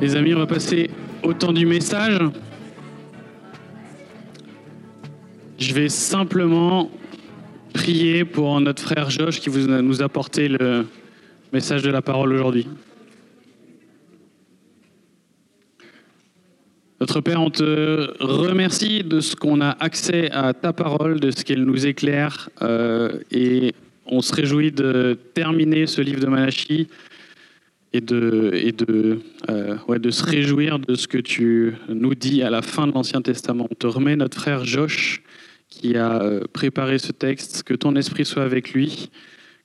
Les 0.00 0.14
amis, 0.14 0.32
on 0.32 0.38
va 0.38 0.46
passer 0.46 0.90
au 1.24 1.32
temps 1.32 1.52
du 1.52 1.66
message. 1.66 2.20
Je 5.58 5.74
vais 5.74 5.88
simplement 5.88 6.88
prier 7.74 8.24
pour 8.24 8.60
notre 8.60 8.80
frère 8.80 9.10
Josh 9.10 9.40
qui 9.40 9.48
vous 9.48 9.66
nous 9.66 10.00
a 10.00 10.04
apporté 10.04 10.46
le 10.46 10.86
message 11.52 11.82
de 11.82 11.90
la 11.90 12.00
parole 12.00 12.32
aujourd'hui. 12.32 12.68
Notre 17.00 17.20
Père, 17.20 17.42
on 17.42 17.50
te 17.50 18.22
remercie 18.22 19.02
de 19.02 19.18
ce 19.18 19.34
qu'on 19.34 19.60
a 19.60 19.70
accès 19.80 20.30
à 20.30 20.52
ta 20.52 20.72
parole, 20.72 21.18
de 21.18 21.32
ce 21.32 21.44
qu'elle 21.44 21.64
nous 21.64 21.86
éclaire, 21.86 22.50
euh, 22.62 23.18
et 23.32 23.74
on 24.06 24.20
se 24.20 24.32
réjouit 24.32 24.70
de 24.70 25.18
terminer 25.34 25.88
ce 25.88 26.00
livre 26.02 26.20
de 26.20 26.28
Malachie 26.28 26.86
et 27.92 28.00
de, 28.00 28.50
et 28.54 28.72
de, 28.72 29.20
euh, 29.48 29.76
ouais, 29.88 29.98
de 29.98 30.10
se 30.10 30.24
réjouir 30.24 30.78
de 30.78 30.94
ce 30.94 31.08
que 31.08 31.18
tu 31.18 31.74
nous 31.88 32.14
dis 32.14 32.42
à 32.42 32.50
la 32.50 32.62
fin 32.62 32.86
de 32.86 32.92
l'Ancien 32.92 33.22
Testament. 33.22 33.66
On 33.70 33.74
te 33.74 33.86
remet 33.86 34.16
notre 34.16 34.38
frère 34.38 34.64
Josh 34.64 35.22
qui 35.68 35.96
a 35.96 36.22
euh, 36.22 36.40
préparé 36.52 36.98
ce 36.98 37.12
texte, 37.12 37.62
que 37.62 37.74
ton 37.74 37.94
esprit 37.96 38.24
soit 38.24 38.42
avec 38.42 38.72
lui, 38.72 39.10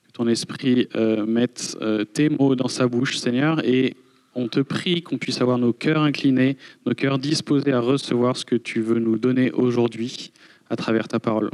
que 0.06 0.12
ton 0.12 0.28
esprit 0.28 0.88
euh, 0.94 1.26
mette 1.26 1.76
tes 2.12 2.28
mots 2.28 2.54
dans 2.54 2.68
sa 2.68 2.88
bouche, 2.88 3.16
Seigneur, 3.16 3.64
et 3.66 3.96
on 4.34 4.48
te 4.48 4.60
prie 4.60 5.02
qu'on 5.02 5.18
puisse 5.18 5.40
avoir 5.40 5.58
nos 5.58 5.72
cœurs 5.72 6.02
inclinés, 6.02 6.56
nos 6.86 6.94
cœurs 6.94 7.18
disposés 7.18 7.72
à 7.72 7.80
recevoir 7.80 8.36
ce 8.36 8.44
que 8.44 8.56
tu 8.56 8.80
veux 8.80 8.98
nous 8.98 9.18
donner 9.18 9.50
aujourd'hui 9.52 10.32
à 10.70 10.76
travers 10.76 11.08
ta 11.08 11.20
parole. 11.20 11.50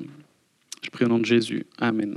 Je 0.83 0.91
prie 0.91 1.05
au 1.05 1.09
nom 1.09 1.19
de 1.19 1.27
Jésus. 1.27 1.66
Amen. 1.78 2.14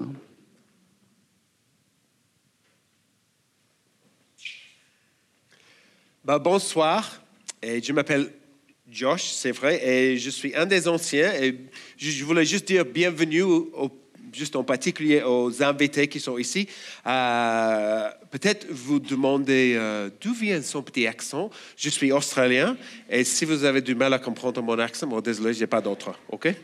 Bah, 6.25 6.39
bonsoir, 6.39 7.21
et 7.61 7.83
je 7.83 7.91
m'appelle 7.91 8.31
Josh, 8.89 9.23
c'est 9.23 9.51
vrai, 9.51 9.85
et 9.85 10.17
je 10.17 10.29
suis 10.29 10.55
un 10.55 10.65
des 10.65 10.87
anciens. 10.87 11.33
Et 11.33 11.53
je 11.97 12.23
voulais 12.23 12.45
juste 12.45 12.65
dire 12.65 12.85
bienvenue, 12.85 13.43
juste 14.31 14.55
en 14.55 14.63
particulier 14.63 15.21
aux 15.21 15.61
invités 15.61 16.07
qui 16.07 16.21
sont 16.21 16.37
ici. 16.37 16.69
Euh, 17.05 18.09
peut-être 18.31 18.67
vous 18.69 19.01
demandez 19.01 19.73
euh, 19.75 20.09
d'où 20.21 20.33
vient 20.33 20.61
son 20.61 20.81
petit 20.81 21.07
accent? 21.07 21.49
Je 21.75 21.89
suis 21.89 22.13
australien, 22.13 22.77
et 23.09 23.25
si 23.25 23.43
vous 23.43 23.65
avez 23.65 23.81
du 23.81 23.93
mal 23.93 24.13
à 24.13 24.19
comprendre 24.19 24.63
mon 24.63 24.79
accent, 24.79 25.07
bon, 25.07 25.19
désolé, 25.19 25.53
j'ai 25.53 25.67
pas 25.67 25.81
d'autre, 25.81 26.17
ok? 26.29 26.55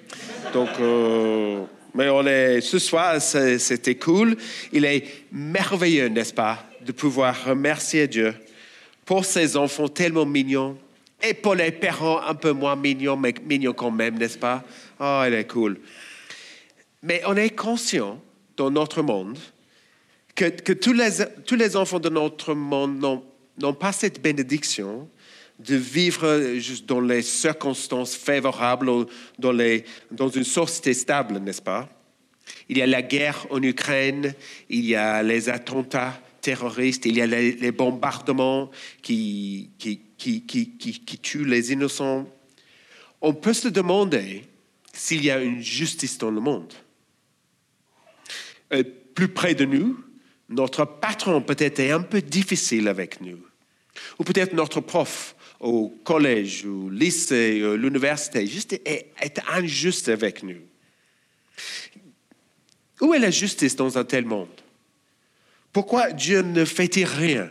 Donc. 0.54 0.70
Euh, 0.80 1.66
mais 1.96 2.08
on 2.08 2.26
est, 2.28 2.62
ce 2.62 2.78
soir, 2.78 3.20
c'était 3.20 3.96
cool. 3.96 4.38
Il 4.72 4.86
est 4.86 5.04
merveilleux, 5.32 6.08
n'est-ce 6.08 6.36
pas, 6.36 6.64
de 6.86 6.92
pouvoir 6.92 7.46
remercier 7.46 8.08
Dieu 8.08 8.36
pour 9.10 9.26
ces 9.26 9.58
enfants 9.58 9.88
tellement 9.88 10.28
mignons. 10.28 10.78
Et 11.24 11.34
pour 11.34 11.56
les 11.56 11.72
parents 11.72 12.22
un 12.22 12.36
peu 12.36 12.52
moins 12.52 12.76
mignons, 12.76 13.18
mais 13.18 13.34
mignons 13.44 13.74
quand 13.74 13.90
même, 13.90 14.20
n'est-ce 14.20 14.38
pas? 14.38 14.64
Oh, 15.00 15.24
elle 15.26 15.34
est 15.34 15.48
cool. 15.48 15.80
Mais 17.02 17.24
on 17.26 17.36
est 17.36 17.50
conscient 17.50 18.22
dans 18.56 18.70
notre 18.70 19.02
monde 19.02 19.40
que, 20.36 20.46
que 20.46 20.74
tous, 20.74 20.94
les, 20.94 21.10
tous 21.44 21.56
les 21.56 21.76
enfants 21.76 22.00
de 22.00 22.10
notre 22.10 22.54
monde 22.54 23.24
n'ont 23.58 23.74
pas 23.74 23.92
cette 23.94 24.22
bénédiction 24.22 25.10
de 25.58 25.76
vivre 25.76 26.58
juste 26.58 26.86
dans 26.86 27.02
les 27.02 27.24
circonstances 27.24 28.16
favorables, 28.16 29.08
dans, 29.40 29.52
les, 29.52 29.86
dans 30.12 30.30
une 30.30 30.44
société 30.44 30.94
stable, 30.94 31.40
n'est-ce 31.40 31.64
pas? 31.64 31.90
Il 32.70 32.78
y 32.78 32.84
a 32.84 32.88
la 32.88 33.02
guerre 33.02 33.48
en 33.50 33.64
Ukraine, 33.64 34.36
il 34.70 34.86
y 34.86 34.94
a 34.96 35.24
les 35.24 35.50
attentats 35.50 36.14
il 37.06 37.18
y 37.18 37.22
a 37.22 37.28
les, 37.28 37.72
bombardements 37.72 38.70
qui, 39.02 39.70
tuent 41.22 41.46
les 41.46 41.72
innocents. 41.72 42.28
On 43.22 43.34
peut 43.34 43.54
se 43.54 43.68
demander 43.68 44.44
s'il 44.94 45.24
y 45.24 45.32
a 45.32 45.42
une 45.42 45.62
justice 45.62 46.18
dans 46.18 46.32
le 46.32 46.42
monde. 46.42 46.74
Euh, 48.74 48.84
plus 49.16 49.30
près 49.30 49.56
de 49.56 49.66
nous, 49.66 50.00
notre 50.48 50.86
patron 50.86 51.42
peut-être 51.42 51.80
est 51.80 51.92
un 51.92 52.02
peu 52.02 52.22
difficile 52.22 52.88
avec 52.88 53.22
nous. 53.22 53.40
Ou 54.18 54.24
peut-être 54.24 54.54
notre 54.54 54.82
prof 54.82 55.36
au 55.60 55.90
collège, 56.04 56.66
au 56.66 56.90
lycée, 56.90 57.62
à 57.64 57.76
l'université, 57.76 58.48
juste 58.48 58.74
est 58.74 59.42
injuste 59.50 60.10
avec 60.10 60.44
nous. 60.44 60.62
Où 63.02 63.14
est 63.14 63.20
la 63.20 63.32
justice 63.32 63.76
dans 63.76 63.98
un 63.98 64.04
tel 64.04 64.26
monde? 64.26 64.48
Pourquoi 65.72 66.12
Dieu 66.12 66.42
ne 66.42 66.66
fait-il 66.66 67.06
rien? 67.06 67.50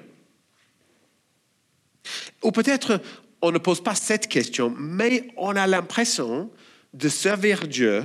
Ou 2.43 2.53
peut-être 2.53 3.01
on 3.41 3.53
ne 3.53 3.59
pose 3.59 3.83
pas 3.83 3.95
cette 3.95 4.27
question, 4.27 4.75
mais 4.77 5.29
on 5.37 5.55
a 5.55 5.67
l'impression 5.67 6.51
de 6.93 7.09
servir 7.09 7.69
Dieu 7.69 8.05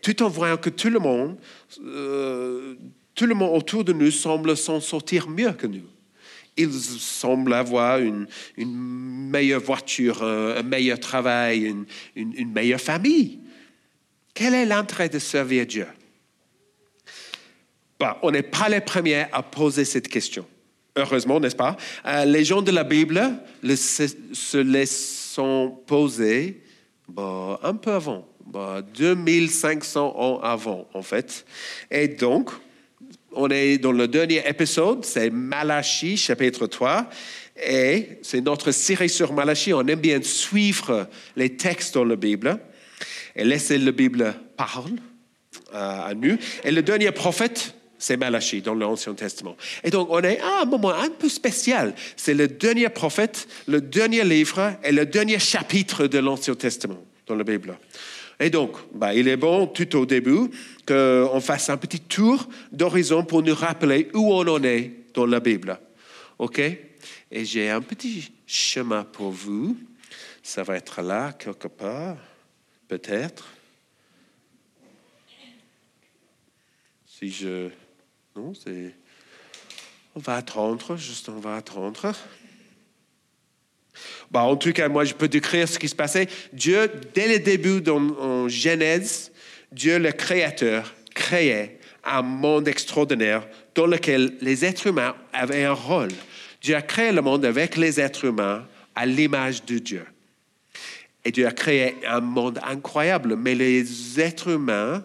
tout 0.00 0.22
en 0.22 0.28
voyant 0.28 0.56
que 0.56 0.70
tout 0.70 0.88
le 0.88 1.00
monde, 1.00 1.36
euh, 1.84 2.76
tout 3.14 3.26
le 3.26 3.34
monde 3.34 3.56
autour 3.56 3.84
de 3.84 3.92
nous 3.92 4.10
semble 4.10 4.56
s'en 4.56 4.80
sortir 4.80 5.28
mieux 5.28 5.52
que 5.52 5.66
nous. 5.66 5.86
Ils 6.56 6.72
semblent 6.72 7.54
avoir 7.54 7.98
une, 7.98 8.26
meilleure 8.58 9.60
voiture, 9.60 10.22
un, 10.22 10.62
meilleur 10.62 11.00
travail, 11.00 11.64
une, 11.64 11.86
une 12.14 12.52
meilleure 12.52 12.80
famille. 12.80 13.40
Quel 14.34 14.54
est 14.54 14.66
l'intérêt 14.66 15.08
de 15.08 15.18
servir 15.18 15.66
Dieu? 15.66 15.86
On 18.22 18.30
n'est 18.30 18.42
pas 18.42 18.68
les 18.68 18.80
premiers 18.80 19.26
à 19.32 19.42
poser 19.42 19.84
cette 19.84 20.08
question. 20.08 20.46
Heureusement, 20.96 21.40
n'est-ce 21.40 21.56
pas? 21.56 21.76
Euh, 22.06 22.24
Les 22.24 22.44
gens 22.44 22.60
de 22.60 22.70
la 22.70 22.84
Bible 22.84 23.20
se 23.64 24.58
laissent 24.58 25.40
poser 25.86 26.60
bah, 27.08 27.58
un 27.62 27.74
peu 27.74 27.92
avant, 27.92 28.26
2500 28.94 30.14
bah, 30.14 30.22
ans 30.22 30.40
avant, 30.40 30.86
en 30.92 31.02
fait. 31.02 31.46
Et 31.90 32.08
donc, 32.08 32.50
on 33.34 33.48
est 33.48 33.78
dans 33.78 33.92
le 33.92 34.08
dernier 34.08 34.46
épisode, 34.46 35.04
c'est 35.04 35.30
Malachie, 35.30 36.16
chapitre 36.16 36.66
3. 36.66 37.08
Et 37.64 38.18
c'est 38.22 38.40
notre 38.40 38.70
série 38.72 39.08
sur 39.08 39.32
Malachie. 39.32 39.72
On 39.72 39.86
aime 39.86 40.00
bien 40.00 40.20
suivre 40.22 41.08
les 41.36 41.56
textes 41.56 41.94
dans 41.94 42.04
la 42.04 42.16
Bible 42.16 42.58
et 43.36 43.44
laisser 43.44 43.78
la 43.78 43.92
Bible 43.92 44.34
parler 44.56 44.96
euh, 45.74 46.08
à 46.08 46.14
nous. 46.14 46.36
Et 46.64 46.70
le 46.70 46.82
dernier 46.82 47.12
prophète, 47.12 47.74
c'est 48.02 48.16
Malachie 48.16 48.62
dans 48.62 48.74
l'Ancien 48.74 49.14
Testament. 49.14 49.56
Et 49.84 49.90
donc, 49.90 50.08
on 50.10 50.20
est 50.22 50.40
à 50.40 50.62
un 50.62 50.64
moment 50.64 50.92
un 50.92 51.08
peu 51.08 51.28
spécial. 51.28 51.94
C'est 52.16 52.34
le 52.34 52.48
dernier 52.48 52.88
prophète, 52.88 53.46
le 53.68 53.80
dernier 53.80 54.24
livre 54.24 54.72
et 54.82 54.90
le 54.90 55.06
dernier 55.06 55.38
chapitre 55.38 56.08
de 56.08 56.18
l'Ancien 56.18 56.56
Testament 56.56 57.04
dans 57.28 57.36
la 57.36 57.44
Bible. 57.44 57.78
Et 58.40 58.50
donc, 58.50 58.76
bah, 58.92 59.14
il 59.14 59.28
est 59.28 59.36
bon 59.36 59.68
tout 59.68 59.96
au 59.96 60.04
début 60.04 60.50
qu'on 60.84 61.40
fasse 61.40 61.70
un 61.70 61.76
petit 61.76 62.00
tour 62.00 62.48
d'horizon 62.72 63.24
pour 63.24 63.40
nous 63.40 63.54
rappeler 63.54 64.08
où 64.14 64.34
on 64.34 64.48
en 64.48 64.64
est 64.64 64.90
dans 65.14 65.26
la 65.26 65.38
Bible. 65.38 65.78
OK? 66.38 66.58
Et 66.58 67.44
j'ai 67.44 67.70
un 67.70 67.82
petit 67.82 68.32
chemin 68.48 69.04
pour 69.04 69.30
vous. 69.30 69.76
Ça 70.42 70.64
va 70.64 70.76
être 70.76 71.02
là, 71.02 71.32
quelque 71.34 71.68
part, 71.68 72.16
peut-être. 72.88 73.46
Si 77.06 77.30
je 77.30 77.68
non, 78.36 78.52
c'est. 78.54 78.94
On 80.14 80.20
va 80.20 80.36
attendre, 80.36 80.96
juste 80.96 81.28
on 81.28 81.38
va 81.38 81.56
attendre. 81.56 82.12
Bah, 84.30 84.42
en 84.42 84.56
tout 84.56 84.72
cas, 84.72 84.88
moi, 84.88 85.04
je 85.04 85.14
peux 85.14 85.28
décrire 85.28 85.68
ce 85.68 85.78
qui 85.78 85.88
se 85.88 85.94
passait. 85.94 86.28
Dieu, 86.52 86.90
dès 87.14 87.28
le 87.28 87.38
début, 87.42 87.80
dans, 87.80 88.00
en 88.18 88.48
Genèse, 88.48 89.32
Dieu, 89.70 89.98
le 89.98 90.12
Créateur, 90.12 90.94
créait 91.14 91.78
un 92.04 92.22
monde 92.22 92.68
extraordinaire 92.68 93.46
dans 93.74 93.86
lequel 93.86 94.36
les 94.40 94.64
êtres 94.64 94.86
humains 94.86 95.14
avaient 95.32 95.64
un 95.64 95.72
rôle. 95.72 96.10
Dieu 96.60 96.74
a 96.74 96.82
créé 96.82 97.12
le 97.12 97.22
monde 97.22 97.44
avec 97.44 97.76
les 97.76 98.00
êtres 98.00 98.24
humains 98.24 98.66
à 98.94 99.06
l'image 99.06 99.64
de 99.64 99.78
Dieu. 99.78 100.04
Et 101.24 101.30
Dieu 101.30 101.46
a 101.46 101.52
créé 101.52 101.96
un 102.06 102.20
monde 102.20 102.58
incroyable, 102.62 103.36
mais 103.36 103.54
les 103.54 104.20
êtres 104.20 104.48
humains 104.48 105.04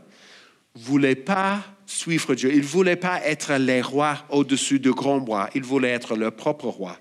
ne 0.75 0.81
voulaient 0.81 1.15
pas 1.15 1.63
suivre 1.87 2.35
Dieu. 2.35 2.51
Ils 2.51 2.59
ne 2.59 2.63
voulaient 2.63 2.95
pas 2.95 3.21
être 3.23 3.53
les 3.55 3.81
rois 3.81 4.23
au-dessus 4.29 4.79
de 4.79 4.91
grands 4.91 5.23
rois, 5.23 5.49
ils 5.55 5.63
voulaient 5.63 5.89
être 5.89 6.15
leur 6.15 6.33
propre 6.33 6.67
roi. 6.67 6.99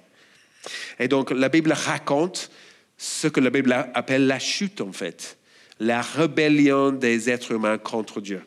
Et 0.99 1.09
donc 1.09 1.31
la 1.31 1.50
Bible 1.50 1.73
raconte 1.73 2.50
ce 2.97 3.29
que 3.29 3.41
la 3.41 3.50
Bible 3.50 3.73
appelle 3.93 4.27
la 4.27 4.38
chute 4.38 4.81
en 4.81 4.93
fait, 4.93 5.37
la 5.81 6.00
rébellion 6.00 6.93
des 6.93 7.29
êtres 7.29 7.53
humains 7.53 7.79
contre 7.79 8.21
Dieu. 8.21 8.41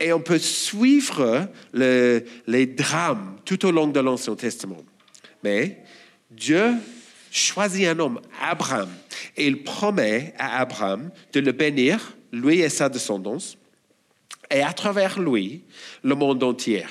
Et 0.00 0.12
on 0.12 0.20
peut 0.20 0.38
suivre 0.38 1.48
les 1.74 2.66
drames 2.66 3.36
tout 3.44 3.64
au 3.66 3.70
long 3.70 3.86
de 3.86 4.00
l'Ancien 4.00 4.34
Testament. 4.34 4.82
Mais 5.44 5.82
Dieu 6.30 6.74
choisit 7.30 7.86
un 7.86 7.98
homme, 7.98 8.20
Abraham, 8.40 8.88
et 9.36 9.46
il 9.46 9.62
promet 9.62 10.34
à 10.38 10.60
Abraham 10.60 11.10
de 11.32 11.40
le 11.40 11.52
bénir, 11.52 12.16
lui 12.32 12.60
et 12.60 12.68
sa 12.68 12.88
descendance, 12.88 13.56
et 14.50 14.62
à 14.62 14.72
travers 14.72 15.20
lui, 15.20 15.62
le 16.02 16.14
monde 16.14 16.42
entier. 16.42 16.84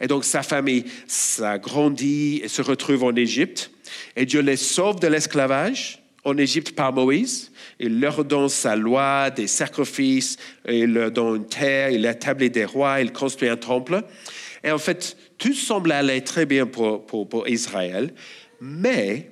Et 0.00 0.06
donc 0.06 0.24
sa 0.24 0.42
famille 0.42 0.84
s'agrandit 1.06 2.40
et 2.44 2.48
se 2.48 2.62
retrouve 2.62 3.04
en 3.04 3.14
Égypte. 3.14 3.70
Et 4.16 4.26
Dieu 4.26 4.40
les 4.40 4.56
sauve 4.56 5.00
de 5.00 5.08
l'esclavage 5.08 6.02
en 6.24 6.36
Égypte 6.38 6.74
par 6.74 6.92
Moïse. 6.92 7.52
Il 7.78 8.00
leur 8.00 8.24
donne 8.24 8.48
sa 8.48 8.76
loi, 8.76 9.30
des 9.30 9.46
sacrifices, 9.46 10.36
il 10.68 10.92
leur 10.92 11.10
donne 11.10 11.36
une 11.36 11.46
terre, 11.46 11.90
il 11.90 12.06
établit 12.06 12.50
des 12.50 12.64
rois, 12.64 13.00
il 13.00 13.12
construit 13.12 13.48
un 13.48 13.56
temple. 13.56 14.02
Et 14.62 14.70
en 14.70 14.78
fait, 14.78 15.16
tout 15.36 15.54
semble 15.54 15.92
aller 15.92 16.22
très 16.22 16.46
bien 16.46 16.66
pour, 16.66 17.04
pour, 17.04 17.28
pour 17.28 17.48
Israël, 17.48 18.14
mais 18.60 19.30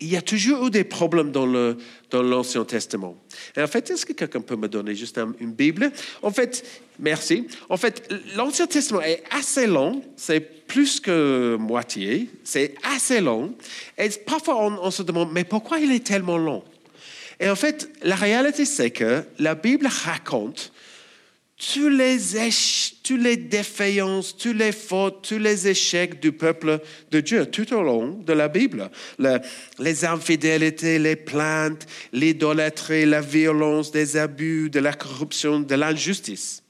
il 0.00 0.08
y 0.08 0.16
a 0.16 0.22
toujours 0.22 0.66
eu 0.66 0.70
des 0.70 0.84
problèmes 0.84 1.32
dans, 1.32 1.46
le, 1.46 1.78
dans 2.10 2.22
l'Ancien 2.22 2.64
Testament. 2.64 3.16
Et 3.56 3.62
en 3.62 3.66
fait, 3.66 3.90
est-ce 3.90 4.04
que 4.04 4.12
quelqu'un 4.12 4.40
peut 4.40 4.56
me 4.56 4.68
donner 4.68 4.94
juste 4.94 5.18
une 5.40 5.52
Bible? 5.52 5.90
En 6.22 6.30
fait, 6.30 6.64
merci. 6.98 7.46
En 7.68 7.76
fait, 7.76 8.12
l'Ancien 8.36 8.66
Testament 8.66 9.02
est 9.02 9.22
assez 9.30 9.66
long, 9.66 10.02
c'est 10.16 10.40
plus 10.40 11.00
que 11.00 11.56
moitié, 11.58 12.28
c'est 12.44 12.74
assez 12.82 13.20
long. 13.20 13.54
Et 13.96 14.08
parfois, 14.26 14.64
on, 14.64 14.78
on 14.82 14.90
se 14.90 15.02
demande, 15.02 15.30
mais 15.32 15.44
pourquoi 15.44 15.78
il 15.78 15.92
est 15.92 16.04
tellement 16.04 16.38
long? 16.38 16.62
Et 17.38 17.48
en 17.48 17.56
fait, 17.56 17.90
la 18.02 18.16
réalité, 18.16 18.64
c'est 18.64 18.90
que 18.90 19.22
la 19.38 19.54
Bible 19.54 19.86
raconte 19.86 20.72
tous 21.58 21.88
les, 21.88 22.18
tous 23.02 23.16
les 23.16 23.36
défaillances, 23.36 24.36
tous 24.36 24.52
les 24.52 24.72
fautes, 24.72 25.26
tous 25.26 25.38
les 25.38 25.68
échecs 25.68 26.20
du 26.20 26.32
peuple 26.32 26.80
de 27.10 27.20
Dieu 27.20 27.46
tout 27.46 27.72
au 27.72 27.82
long 27.82 28.10
de 28.10 28.32
la 28.34 28.48
Bible. 28.48 28.90
les 29.78 30.04
infidélités, 30.04 30.98
les 30.98 31.16
plaintes, 31.16 31.86
l'idolâtrie, 32.12 33.06
la 33.06 33.22
violence, 33.22 33.90
des 33.90 34.16
abus, 34.18 34.68
de 34.68 34.80
la 34.80 34.92
corruption, 34.92 35.60
de 35.60 35.74
l'injustice. 35.74 36.62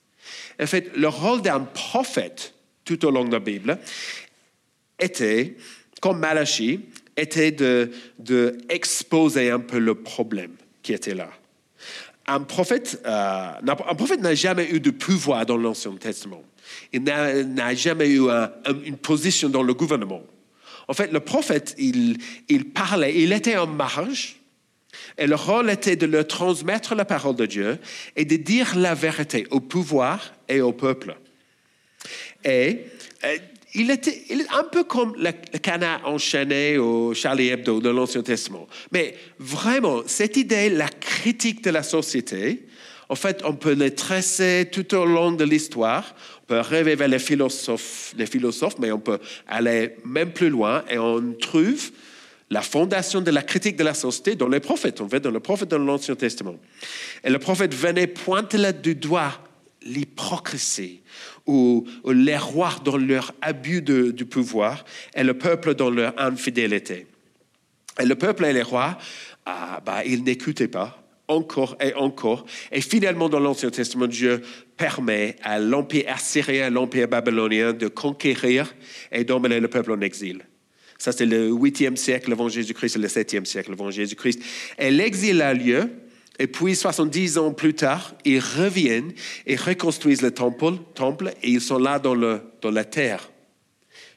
En 0.61 0.67
fait, 0.67 0.97
le 0.97 1.09
rôle 1.09 1.43
d'un 1.43 1.61
prophète 1.61 2.55
tout 2.85 3.05
au 3.05 3.11
long 3.11 3.25
de 3.25 3.33
la 3.33 3.41
Bible 3.41 3.79
était, 5.01 5.57
comme 6.01 6.21
Malachi, 6.21 6.81
était 7.17 7.51
de, 7.51 7.91
de 8.19 8.57
un 9.51 9.61
peu 9.61 9.79
le 9.79 9.95
problème 9.97 10.53
qui 10.83 10.93
était 10.93 11.15
là 11.15 11.31
un 12.29 12.41
prophète, 12.41 13.01
euh, 13.07 13.51
un 13.65 13.95
prophète 13.95 14.21
n'a 14.21 14.35
jamais 14.35 14.69
eu 14.71 14.81
de 14.81 14.91
pouvoir 14.91 15.47
dans 15.47 15.57
l'Ancien 15.57 15.93
Testament. 15.93 16.43
Il 16.93 17.03
n'a 17.05 17.75
jamais 17.75 18.11
eu 18.11 18.29
une 18.85 18.97
position 18.97 19.49
dans 19.49 19.63
le 19.63 19.75
gouvernement. 19.75 20.23
En 20.89 20.93
fait, 20.93 21.13
le 21.13 21.21
prophète, 21.21 21.75
il, 21.79 22.19
parlait, 22.73 23.21
il 23.21 23.33
était 23.33 23.57
en 23.57 23.67
marge, 23.67 24.37
et 25.19 25.27
le 25.27 25.35
rôle 25.35 25.71
était 25.71 25.97
de 25.97 26.07
leur 26.07 26.27
transmettre 26.27 26.95
la 26.95 27.05
parole 27.05 27.37
de 27.37 27.47
Dieu 27.47 27.79
et 28.17 28.25
de 28.25 28.37
dire 28.37 28.77
la 28.77 28.95
vérité 28.95 29.47
au 29.51 29.61
pouvoir 29.61 30.33
et 30.49 30.61
au 30.61 30.73
peuple. 30.73 31.17
Et 32.45 32.81
il 33.77 33.91
était, 33.91 34.25
un 34.55 34.65
peu 34.65 34.85
comme 34.85 35.15
le, 35.19 35.31
canard 35.59 36.01
enchaîné 36.05 36.79
au 36.79 37.13
Charlie 37.13 37.49
Hebdo 37.49 37.81
de 37.81 37.91
l'Ancien 37.91 38.23
Testament. 38.23 38.67
Mais 38.91 39.15
vraiment, 39.39 40.03
cette 40.07 40.37
idée, 40.39 40.71
la 40.71 40.89
critique 40.89 41.63
de 41.63 41.71
la 41.71 41.83
société, 41.83 42.67
en 43.11 43.15
fait, 43.15 43.43
on 43.45 43.55
peut 43.55 43.75
les 43.75 43.95
tracer 43.95 44.69
tout 44.73 44.95
au 44.95 45.05
long 45.05 45.31
de 45.33 45.45
l'histoire. 45.45 46.15
On 46.43 46.47
peut 46.47 46.61
rêver 46.61 46.95
vers 46.95 47.09
les 47.09 47.19
philosophes, 47.19 48.15
les 48.17 48.27
philosophes, 48.27 48.79
mais 48.79 48.91
on 48.93 48.99
peut 48.99 49.19
aller 49.47 49.97
même 50.05 50.33
plus 50.33 50.49
loin 50.49 50.83
et 50.89 50.97
on 50.99 51.35
trouve 51.35 51.91
la 52.49 52.63
fondation 52.63 53.21
de 53.21 53.31
la 53.31 53.43
critique 53.43 53.77
de 53.77 53.85
la 53.85 53.95
société 53.95 54.37
dans 54.37 54.49
les 54.49 54.61
prophètes, 54.61 55.01
en 55.03 55.09
fait, 55.09 55.21
dans 55.21 55.31
le 55.31 55.41
prophète 55.41 55.69
de 55.69 55.77
l'Ancien 55.77 56.15
Testament. 56.15 56.57
Et 57.23 57.31
le 57.31 57.39
prophète 57.39 57.75
venait 57.75 58.07
pointer 58.07 58.73
du 58.73 58.95
doigt 58.95 59.33
l'hypocrisie 59.83 61.03
ou, 61.47 61.87
les 62.07 62.37
rois 62.37 62.75
dans 62.85 62.97
leur 62.97 63.33
abus 63.41 63.83
du 63.83 64.25
pouvoir 64.25 64.85
et 65.15 65.25
le 65.25 65.35
peuple 65.35 65.75
dans 65.75 65.91
leur 65.91 66.13
infidélité. 66.21 67.07
Et 68.01 68.05
le 68.05 68.15
peuple 68.15 68.45
et 68.45 68.53
les 68.53 68.63
rois, 68.63 68.99
ah, 69.47 69.81
bah, 69.85 70.05
ils 70.05 70.23
n'écoutaient 70.23 70.69
pas 70.69 71.03
encore 71.29 71.77
et 71.81 71.95
encore. 71.95 72.47
Et 72.71 72.81
finalement, 72.81 73.29
dans 73.29 73.41
l'Ancien 73.41 73.71
Testament, 73.71 74.07
Dieu 74.07 74.43
permet 74.77 75.37
à 75.43 75.59
l'Empire 75.59 76.05
assyrien, 76.09 76.71
l'Empire 76.71 77.09
babylonien 77.09 77.73
de 77.73 77.89
conquérir 77.89 78.75
et 79.11 79.25
d'emmener 79.25 79.61
le 79.61 79.69
peuple 79.69 79.93
en 79.93 80.01
exil. 80.01 80.43
Ça, 80.99 81.13
c'est 81.13 81.27
le 81.27 81.51
8e 81.51 81.97
siècle 81.97 82.33
avant 82.33 82.49
Jésus-Christ 82.49 82.97
et 82.97 82.99
le 82.99 83.09
7e 83.09 83.45
siècle 83.45 83.73
avant 83.73 83.91
Jésus-Christ. 83.91 84.41
Et 84.79 84.91
l'exil 84.91 85.43
a 85.43 85.53
lieu 85.53 85.91
et 86.39 86.47
puis, 86.47 86.77
70 86.77 87.39
ans 87.39 87.53
plus 87.53 87.75
tard, 87.75 88.15
ils 88.25 88.41
reviennent 88.41 89.13
et 89.47 89.57
reconstruisent 89.57 90.23
le 90.23 90.33
temple, 90.33 90.75
temple 90.95 91.33
et 91.43 91.51
ils 91.51 91.61
sont 91.61 91.79
là 91.79 91.99
dans, 91.99 92.15
le, 92.15 92.43
dans 92.61 92.71
la 92.71 92.85
terre. 92.85 93.31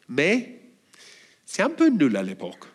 Mais 0.09 0.59
c'est 1.45 1.61
un 1.61 1.69
peu 1.69 1.89
nul 1.89 2.15
à 2.17 2.23
l'époque. 2.23 2.65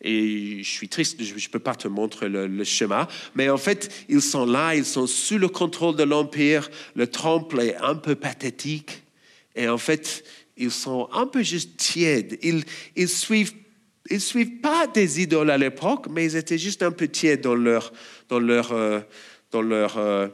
Et 0.00 0.62
je 0.62 0.70
suis 0.70 0.88
triste, 0.88 1.22
je 1.22 1.34
ne 1.34 1.50
peux 1.50 1.58
pas 1.58 1.74
te 1.74 1.88
montrer 1.88 2.28
le, 2.28 2.64
schéma, 2.64 3.08
mais 3.34 3.50
en 3.50 3.56
fait, 3.56 4.06
ils 4.08 4.22
sont 4.22 4.46
là, 4.46 4.74
ils 4.76 4.84
sont 4.84 5.08
sous 5.08 5.38
le 5.38 5.48
contrôle 5.48 5.96
de 5.96 6.04
l'Empire, 6.04 6.70
le 6.94 7.08
temple 7.08 7.60
est 7.60 7.76
un 7.76 7.96
peu 7.96 8.14
pathétique, 8.14 9.02
et 9.56 9.68
en 9.68 9.78
fait, 9.78 10.24
ils 10.56 10.70
sont 10.70 11.08
un 11.12 11.26
peu 11.26 11.42
juste 11.42 11.76
tièdes. 11.76 12.38
Ils, 12.42 12.62
ils 12.94 13.08
suivent 13.08 13.54
ils 14.10 14.14
ne 14.14 14.20
suivent 14.20 14.60
pas 14.60 14.86
des 14.86 15.20
idoles 15.20 15.50
à 15.50 15.58
l'époque, 15.58 16.06
mais 16.10 16.24
ils 16.24 16.36
étaient 16.36 16.58
juste 16.58 16.82
un 16.82 16.90
peu 16.90 17.08
tièdes 17.08 17.42
dans 17.42 17.54
leur, 17.54 17.92
dans 18.28 18.38
leur, 18.38 18.72
euh, 18.72 19.00
dans 19.50 19.62
leur, 19.62 19.96
euh, 19.96 20.28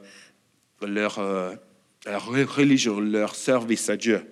leur, 0.83 1.19
euh, 1.19 1.55
religion, 2.07 3.01
leur 3.01 3.35
service 3.35 3.89
à 3.89 3.97
Dieu. 3.97 4.29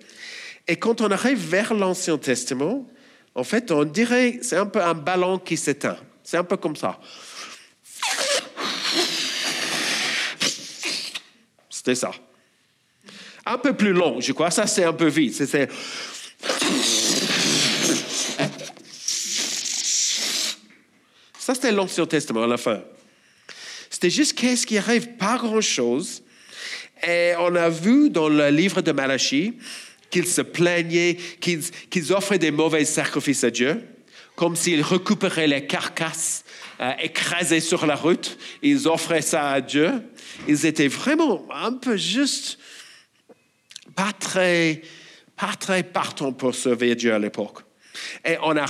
Et 0.67 0.77
quand 0.77 1.01
on 1.01 1.11
arrive 1.11 1.37
vers 1.37 1.73
l'Ancien 1.73 2.17
Testament, 2.17 2.87
en 3.35 3.43
fait, 3.43 3.71
on 3.71 3.83
dirait 3.83 4.39
c'est 4.41 4.57
un 4.57 4.65
peu 4.65 4.81
un 4.81 4.93
ballon 4.93 5.39
qui 5.39 5.57
s'éteint. 5.57 5.97
C'est 6.23 6.37
un 6.37 6.43
peu 6.43 6.57
comme 6.57 6.75
ça. 6.75 6.99
C'était 11.69 11.95
ça. 11.95 12.11
Un 13.45 13.57
peu 13.57 13.73
plus 13.73 13.91
long, 13.91 14.21
je 14.21 14.31
crois. 14.31 14.51
Ça, 14.51 14.67
c'est 14.67 14.85
un 14.85 14.93
peu 14.93 15.07
vite. 15.07 15.33
C'est 15.33 15.69
C'était 21.53 21.71
l'Ancien 21.71 22.05
Testament 22.05 22.43
à 22.43 22.47
la 22.47 22.57
fin. 22.57 22.81
C'était 23.89 24.09
juste 24.09 24.33
qu'est-ce 24.37 24.65
qui 24.65 24.77
arrive, 24.77 25.09
pas 25.17 25.37
grand-chose. 25.37 26.23
Et 27.07 27.33
on 27.37 27.55
a 27.55 27.69
vu 27.69 28.09
dans 28.09 28.29
le 28.29 28.49
livre 28.49 28.81
de 28.81 28.91
Malachie 28.91 29.53
qu'ils 30.09 30.27
se 30.27 30.41
plaignaient, 30.41 31.17
qu'ils 31.39 32.13
offraient 32.13 32.39
des 32.39 32.51
mauvais 32.51 32.85
sacrifices 32.85 33.43
à 33.43 33.51
Dieu, 33.51 33.81
comme 34.35 34.55
s'ils 34.55 34.81
récupéraient 34.81 35.47
les 35.47 35.65
carcasses 35.65 36.43
euh, 36.79 36.91
écrasées 37.01 37.59
sur 37.59 37.85
la 37.85 37.95
route. 37.95 38.37
Ils 38.61 38.87
offraient 38.87 39.21
ça 39.21 39.51
à 39.51 39.61
Dieu. 39.61 39.91
Ils 40.47 40.65
étaient 40.65 40.87
vraiment 40.87 41.45
un 41.53 41.73
peu 41.73 41.97
juste 41.97 42.57
pas 43.95 44.11
très, 44.17 44.81
pas 45.35 45.53
très 45.59 45.83
partants 45.83 46.33
pour 46.33 46.55
servir 46.55 46.95
Dieu 46.95 47.13
à 47.13 47.19
l'époque. 47.19 47.59
Et 48.25 48.37
on 48.41 48.55
a 48.55 48.65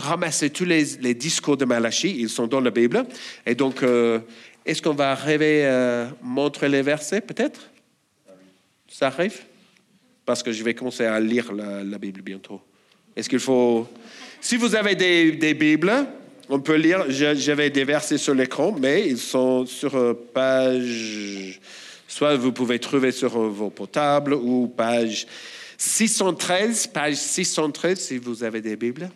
ramassé 0.00 0.50
tous 0.50 0.64
les, 0.64 1.14
discours 1.14 1.56
de 1.56 1.64
Malachie, 1.64 2.16
ils 2.18 2.28
sont 2.28 2.46
dans 2.46 2.60
la 2.60 2.70
Bible. 2.70 3.04
Et 3.44 3.54
donc, 3.54 3.82
euh, 3.82 4.18
est-ce 4.64 4.82
qu'on 4.82 4.94
va 4.94 5.12
arriver 5.12 5.64
à 5.64 6.08
montrer 6.22 6.68
les 6.68 6.82
versets, 6.82 7.20
peut-être? 7.20 7.70
Ça 8.88 9.06
arrive? 9.08 9.42
Parce 10.24 10.42
que 10.42 10.50
je 10.50 10.64
vais 10.64 10.74
commencer 10.74 11.04
à 11.04 11.20
lire 11.20 11.52
la, 11.52 11.98
Bible 11.98 12.22
bientôt. 12.22 12.60
Est-ce 13.14 13.28
qu'il 13.28 13.38
faut... 13.38 13.86
Si 14.40 14.56
vous 14.56 14.74
avez 14.74 14.96
des, 14.96 15.32
des 15.32 15.54
Bibles, 15.54 15.92
on 16.48 16.60
peut 16.60 16.74
lire, 16.74 17.04
j'avais 17.08 17.70
des 17.70 17.84
versets 17.84 18.18
sur 18.18 18.34
l'écran, 18.34 18.74
mais 18.78 19.08
ils 19.08 19.18
sont 19.18 19.66
sur 19.66 19.94
euh, 19.94 20.14
page... 20.34 21.60
Soit 22.08 22.36
vous 22.36 22.52
pouvez 22.52 22.78
trouver 22.78 23.12
sur 23.12 23.36
euh, 23.36 23.48
vos 23.48 23.70
portables 23.70 24.34
ou 24.34 24.68
page 24.68 25.26
613, 25.78 26.86
page 26.88 27.16
613, 27.16 27.98
si 27.98 28.18
vous 28.18 28.42
avez 28.42 28.60
des 28.60 28.76
Bibles. 28.76 29.10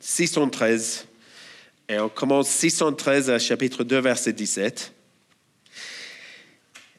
613. 0.00 1.06
Et 1.88 1.98
on 1.98 2.08
commence 2.08 2.48
613 2.48 3.38
chapitre 3.38 3.84
2, 3.84 3.98
verset 3.98 4.32
17. 4.32 4.92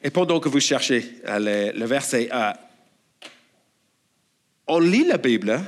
Et 0.02 0.10
pendant 0.10 0.38
que 0.38 0.48
vous 0.48 0.60
cherchez 0.60 1.04
le, 1.24 1.84
verset 1.84 2.28
A, 2.30 2.58
on 4.66 4.78
lit 4.78 5.04
la 5.04 5.18
Bible 5.18 5.60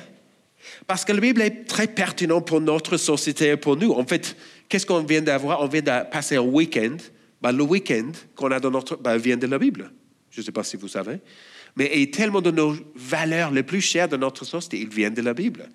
parce 0.87 1.05
que 1.05 1.13
la 1.13 1.21
Bible 1.21 1.43
est 1.43 1.67
très 1.67 1.87
pertinente 1.87 2.47
pour 2.47 2.61
notre 2.61 2.97
société 2.97 3.49
et 3.49 3.57
pour 3.57 3.77
nous. 3.77 3.93
En 3.93 4.07
fait, 4.07 4.37
qu'est-ce 4.69 4.87
qu'on 4.87 5.03
vient 5.03 5.23
d'avoir? 5.23 5.61
On 5.63 5.69
vient 5.69 5.83
de 5.83 6.11
passer 6.11 6.37
un 6.37 6.43
week-end. 6.43 6.97
Ben, 7.43 7.53
le 7.53 7.63
week-end 7.63 8.13
qu'on 8.35 8.51
a 8.51 8.61
dans 8.61 8.71
notre 8.71 8.97
ben, 8.97 9.17
vient 9.17 9.37
de 9.37 9.47
la 9.47 9.59
Bible. 9.59 9.91
Je 10.31 10.41
ne 10.41 10.45
sais 10.45 10.53
pas 10.53 10.65
si 10.65 10.77
vous 10.77 10.89
savez 10.89 11.21
mais 11.77 12.07
tellement 12.07 12.41
de 12.41 12.51
nos 12.51 12.75
valeurs 12.95 13.51
les 13.51 13.63
plus 13.63 13.83
chères 13.83 14.09
de 14.09 14.17
notre 14.17 14.45
société, 14.45 14.81
ils 14.81 14.89
viennent 14.89 15.15
de 15.15 15.23
la 15.23 15.35
Bible. 15.35 15.69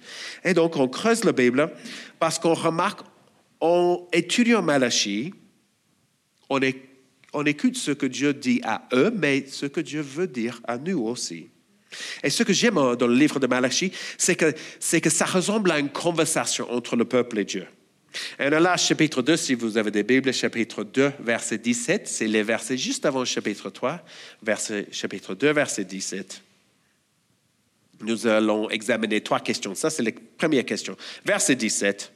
Et 0.44 0.54
donc, 0.54 0.76
on 0.76 0.88
creuse 0.88 1.24
la 1.24 1.32
Bible 1.32 1.72
parce 2.20 2.40
qu'on 2.40 2.56
remarque, 2.56 3.02
en 3.60 4.08
étudiant 4.12 4.64
Malachie, 4.64 5.34
on, 6.50 7.46
écoute 7.46 7.78
ce 7.78 7.92
que 7.92 8.08
Dieu 8.08 8.34
dit 8.34 8.60
à 8.64 8.88
eux, 8.94 9.14
mais 9.16 9.46
ce 9.48 9.68
que 9.68 9.80
Dieu 9.80 10.02
veut 10.02 10.28
dire 10.28 10.60
à 10.66 10.80
nous 10.80 11.00
aussi. 11.04 11.48
Et 12.24 12.32
ce 12.32 12.42
que 12.42 12.54
j'aime 12.54 12.76
dans 12.76 13.08
le 13.08 13.16
livre 13.16 13.40
de 13.40 13.46
Malachie, 13.48 13.92
c'est 14.18 14.36
que, 14.36 14.54
c'est 14.80 15.02
que 15.02 15.10
ça 15.10 15.26
ressemble 15.26 15.72
à 15.72 15.80
une 15.80 15.90
conversation 15.90 16.72
entre 16.72 16.96
le 16.96 17.06
peuple 17.06 17.38
et 17.40 17.46
Dieu. 17.46 17.68
Là, 18.40 18.78
chapitre 18.78 19.22
2, 19.22 19.38
si 19.38 19.54
vous 19.54 19.78
avez 19.78 19.92
des 19.92 20.04
Bibles, 20.04 20.34
chapitre 20.34 20.84
2, 20.84 21.12
verset 21.20 21.58
17, 21.58 22.08
c'est 22.08 22.28
les 22.28 22.44
versets 22.44 22.78
juste 22.78 23.06
avant 23.06 23.24
chapitre 23.26 23.70
3, 23.70 24.04
verset, 24.44 24.88
chapitre 24.92 25.36
2, 25.36 25.52
verset 25.52 25.86
17. 25.86 26.42
Nous 28.02 28.28
allons 28.28 28.70
examiner 28.70 29.22
trois 29.22 29.40
questions. 29.40 29.76
Ça, 29.76 29.90
c'est 29.90 30.04
la 30.04 30.12
première 30.38 30.66
question. 30.66 30.98
Verset 31.26 31.56
17. 31.56 32.12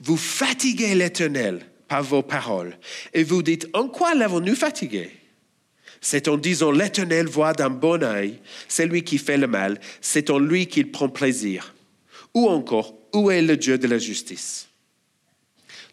Vous 0.00 0.16
fatiguez 0.16 0.94
l'Éternel 0.94 1.66
par 1.88 2.02
vos 2.02 2.22
paroles 2.22 2.78
et 3.12 3.24
vous 3.24 3.42
dites, 3.42 3.68
en 3.72 3.88
quoi 3.88 4.14
l'avons-nous 4.14 4.54
fatigué? 4.54 5.10
C'est 6.00 6.28
en 6.28 6.36
disant, 6.36 6.70
l'Éternel 6.70 7.26
voit 7.26 7.54
d'un 7.54 7.70
bon 7.70 8.04
œil 8.04 8.38
celui 8.68 9.02
qui 9.02 9.18
fait 9.18 9.36
le 9.36 9.48
mal, 9.48 9.80
c'est 10.00 10.30
en 10.30 10.38
lui 10.38 10.68
qu'il 10.68 10.92
prend 10.92 11.08
plaisir. 11.08 11.74
Ou 12.34 12.46
encore, 12.46 12.94
où 13.12 13.30
est 13.30 13.42
le 13.42 13.56
Dieu 13.56 13.78
de 13.78 13.88
la 13.88 13.98
justice? 13.98 14.68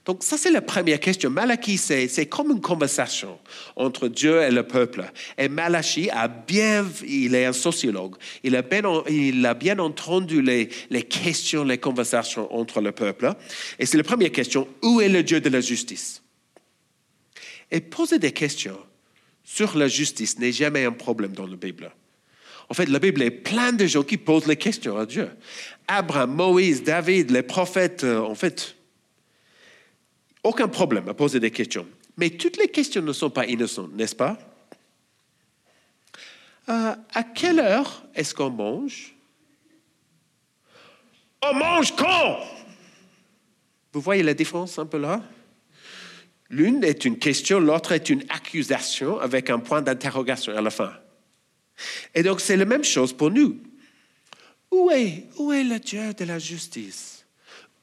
Donc 0.06 0.24
ça, 0.24 0.38
c'est 0.38 0.52
la 0.52 0.62
première 0.62 1.00
question. 1.00 1.32
Malachi, 1.32 1.78
c'est 1.80 2.28
comme 2.28 2.52
une 2.52 2.62
conversation 2.62 3.40
entre 3.76 4.08
Dieu 4.08 4.40
et 4.44 4.52
le 4.52 4.62
peuple. 4.62 5.04
Et 5.36 5.50
Malachi 5.50 6.12
a 6.12 6.28
bien, 6.28 6.86
il 7.08 7.34
est 7.34 7.46
un 7.46 7.54
sociologue, 7.54 8.16
il 8.44 8.56
a 8.56 8.62
bien, 8.62 8.84
il 9.10 9.44
a 9.44 9.56
bien 9.56 9.80
entendu 9.80 10.44
les, 10.44 10.70
les 10.92 11.02
questions, 11.02 11.64
les 11.64 11.80
conversations 11.80 12.54
entre 12.56 12.82
le 12.82 12.92
peuple. 12.92 13.34
Et 13.80 13.88
c'est 13.88 13.98
la 13.98 14.04
première 14.04 14.32
question, 14.32 14.68
où 14.84 15.02
est 15.02 15.10
le 15.10 15.24
Dieu 15.24 15.42
de 15.42 15.50
la 15.50 15.60
justice? 15.60 16.22
Et 17.72 17.82
poser 17.82 18.20
des 18.20 18.32
questions 18.32 18.78
sur 19.44 19.76
la 19.76 19.88
justice 19.88 20.38
n'est 20.38 20.52
jamais 20.52 20.86
un 20.86 20.92
problème 20.92 21.34
dans 21.34 21.48
la 21.48 21.56
Bible. 21.56 21.92
En 22.70 22.76
fait, 22.76 22.90
la 22.90 23.00
Bible 23.00 23.24
est 23.24 23.32
pleine 23.32 23.78
de 23.78 23.88
gens 23.88 24.04
qui 24.04 24.18
posent 24.18 24.48
les 24.48 24.56
questions 24.56 24.98
à 24.98 25.06
Dieu. 25.06 25.30
Abraham, 25.88 26.36
Moïse, 26.36 26.84
David, 26.84 27.32
les 27.32 27.44
prophètes, 27.44 28.04
euh, 28.04 28.20
en 28.20 28.34
fait, 28.36 28.75
aucun 30.46 30.68
problème 30.68 31.10
à 31.10 31.14
poser 31.14 31.40
des 31.40 31.52
questions. 31.52 31.88
Mais 32.18 32.30
toutes 32.30 32.58
les 32.58 32.68
questions 32.68 33.02
ne 33.02 33.12
sont 33.14 33.30
pas 33.32 33.46
innocentes, 33.48 33.94
n'est-ce 33.94 34.16
pas? 34.16 34.38
Euh, 36.70 36.96
À 37.14 37.24
quelle 37.24 37.60
heure 37.60 38.06
est-ce 38.14 38.34
qu'on 38.34 38.52
mange? 38.52 39.14
On 41.42 41.54
mange 41.54 41.96
quand? 41.96 42.40
Vous 43.92 44.02
voyez 44.02 44.24
la 44.24 44.34
différence 44.34 44.78
un 44.80 44.86
peu 44.86 44.98
là? 45.00 45.22
L'une 46.50 46.84
est 46.84 47.06
une 47.06 47.18
question, 47.18 47.60
l'autre 47.60 47.92
est 47.92 48.10
une 48.10 48.24
accusation 48.30 49.20
avec 49.20 49.50
un 49.50 49.60
point 49.60 49.82
d'interrogation 49.82 50.56
à 50.56 50.62
la 50.62 50.70
fin. 50.70 50.94
Et 52.14 52.22
donc 52.22 52.40
c'est 52.40 52.56
la 52.56 52.66
même 52.66 52.84
chose 52.84 53.14
pour 53.14 53.32
nous. 53.32 53.60
Où 54.72 54.92
est, 54.92 55.26
où 55.38 55.52
est 55.52 55.64
le 55.64 55.80
Dieu 55.80 56.14
de 56.14 56.24
la 56.24 56.38
justice? 56.38 57.26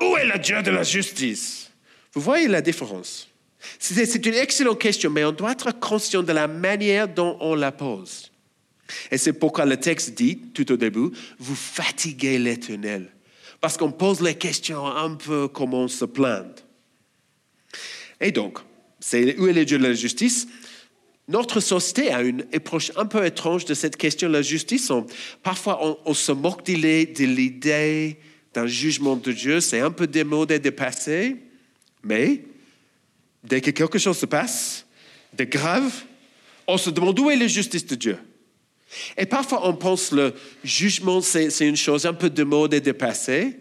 Où 0.01 0.17
est 0.17 0.27
le 0.27 0.39
Dieu 0.39 0.63
de 0.63 0.71
la 0.71 0.85
justice? 0.85 1.72
Vous 2.15 2.21
voyez 2.21 2.49
la 2.49 2.61
différence 2.61 3.29
C'est 3.79 4.27
une 4.27 4.35
excellente 4.35 4.81
question, 4.81 5.11
mais 5.11 5.25
on 5.25 5.33
doit 5.33 5.53
être 5.53 5.79
conscient 5.79 6.23
de 6.23 6.33
la 6.33 6.47
manière 6.49 7.09
dont 7.09 7.37
on 7.41 7.55
la 7.55 7.73
pose. 7.73 8.31
Et 9.11 9.19
c'est 9.19 9.33
pourquoi 9.33 9.65
le 9.65 9.79
texte 9.79 10.15
dit, 10.15 10.39
tout 10.53 10.71
au 10.71 10.77
début, 10.77 11.11
vous 11.39 11.55
fatiguez 11.55 12.39
l'éternel. 12.39 13.11
Parce 13.61 13.77
qu'on 13.77 13.93
pose 13.93 14.21
les 14.21 14.35
questions 14.35 14.87
un 14.87 15.15
peu 15.15 15.49
comme 15.49 15.73
on 15.73 15.89
se 15.89 16.05
plaint. 16.05 16.65
Et 18.21 18.33
donc, 18.33 18.59
c'est 19.01 19.39
où 19.39 19.47
est 19.47 19.53
le 19.53 19.65
Dieu 19.65 19.79
de 19.79 19.85
la 19.85 19.95
justice? 19.95 20.47
Notre 21.29 21.61
société 21.61 22.11
a 22.11 22.23
une 22.23 22.45
approche 22.53 22.93
un 22.97 23.07
peu 23.07 23.25
étrange 23.25 23.65
de 23.65 23.75
cette 23.75 23.97
question 23.97 24.29
de 24.29 24.35
la 24.35 24.43
justice. 24.43 24.91
parfois, 25.43 25.79
on, 25.83 25.99
on, 26.05 26.15
se 26.15 26.33
moque 26.33 26.67
de 26.67 26.75
l'idée 27.25 28.19
d'un 28.53 28.67
jugement 28.67 29.17
de 29.17 29.33
Dieu. 29.33 29.61
C'est 29.61 29.81
un 29.81 29.93
peu 29.93 30.07
démodé, 30.07 30.59
dépassé. 30.59 31.37
Mais 32.03 32.43
dès 33.45 33.61
que 33.61 33.71
quelque 33.71 33.99
chose 33.99 34.19
se 34.19 34.27
passe 34.27 34.87
de 35.35 35.45
grave, 35.45 36.05
on 36.67 36.79
se 36.79 36.91
demande 36.91 37.19
où 37.19 37.31
est 37.31 37.37
la 37.37 37.47
justice 37.47 37.87
de 37.87 37.95
Dieu. 37.95 38.19
Et 39.17 39.27
parfois, 39.27 39.67
on 39.67 39.75
pense 39.75 40.11
que 40.11 40.17
le 40.17 40.35
jugement, 40.65 41.21
c'est 41.21 41.67
une 41.67 41.77
chose 41.77 42.07
un 42.07 42.13
peu 42.13 42.31
de 42.31 42.45
mode 42.45 42.75
et 42.75 42.81
dépassée. 42.81 43.59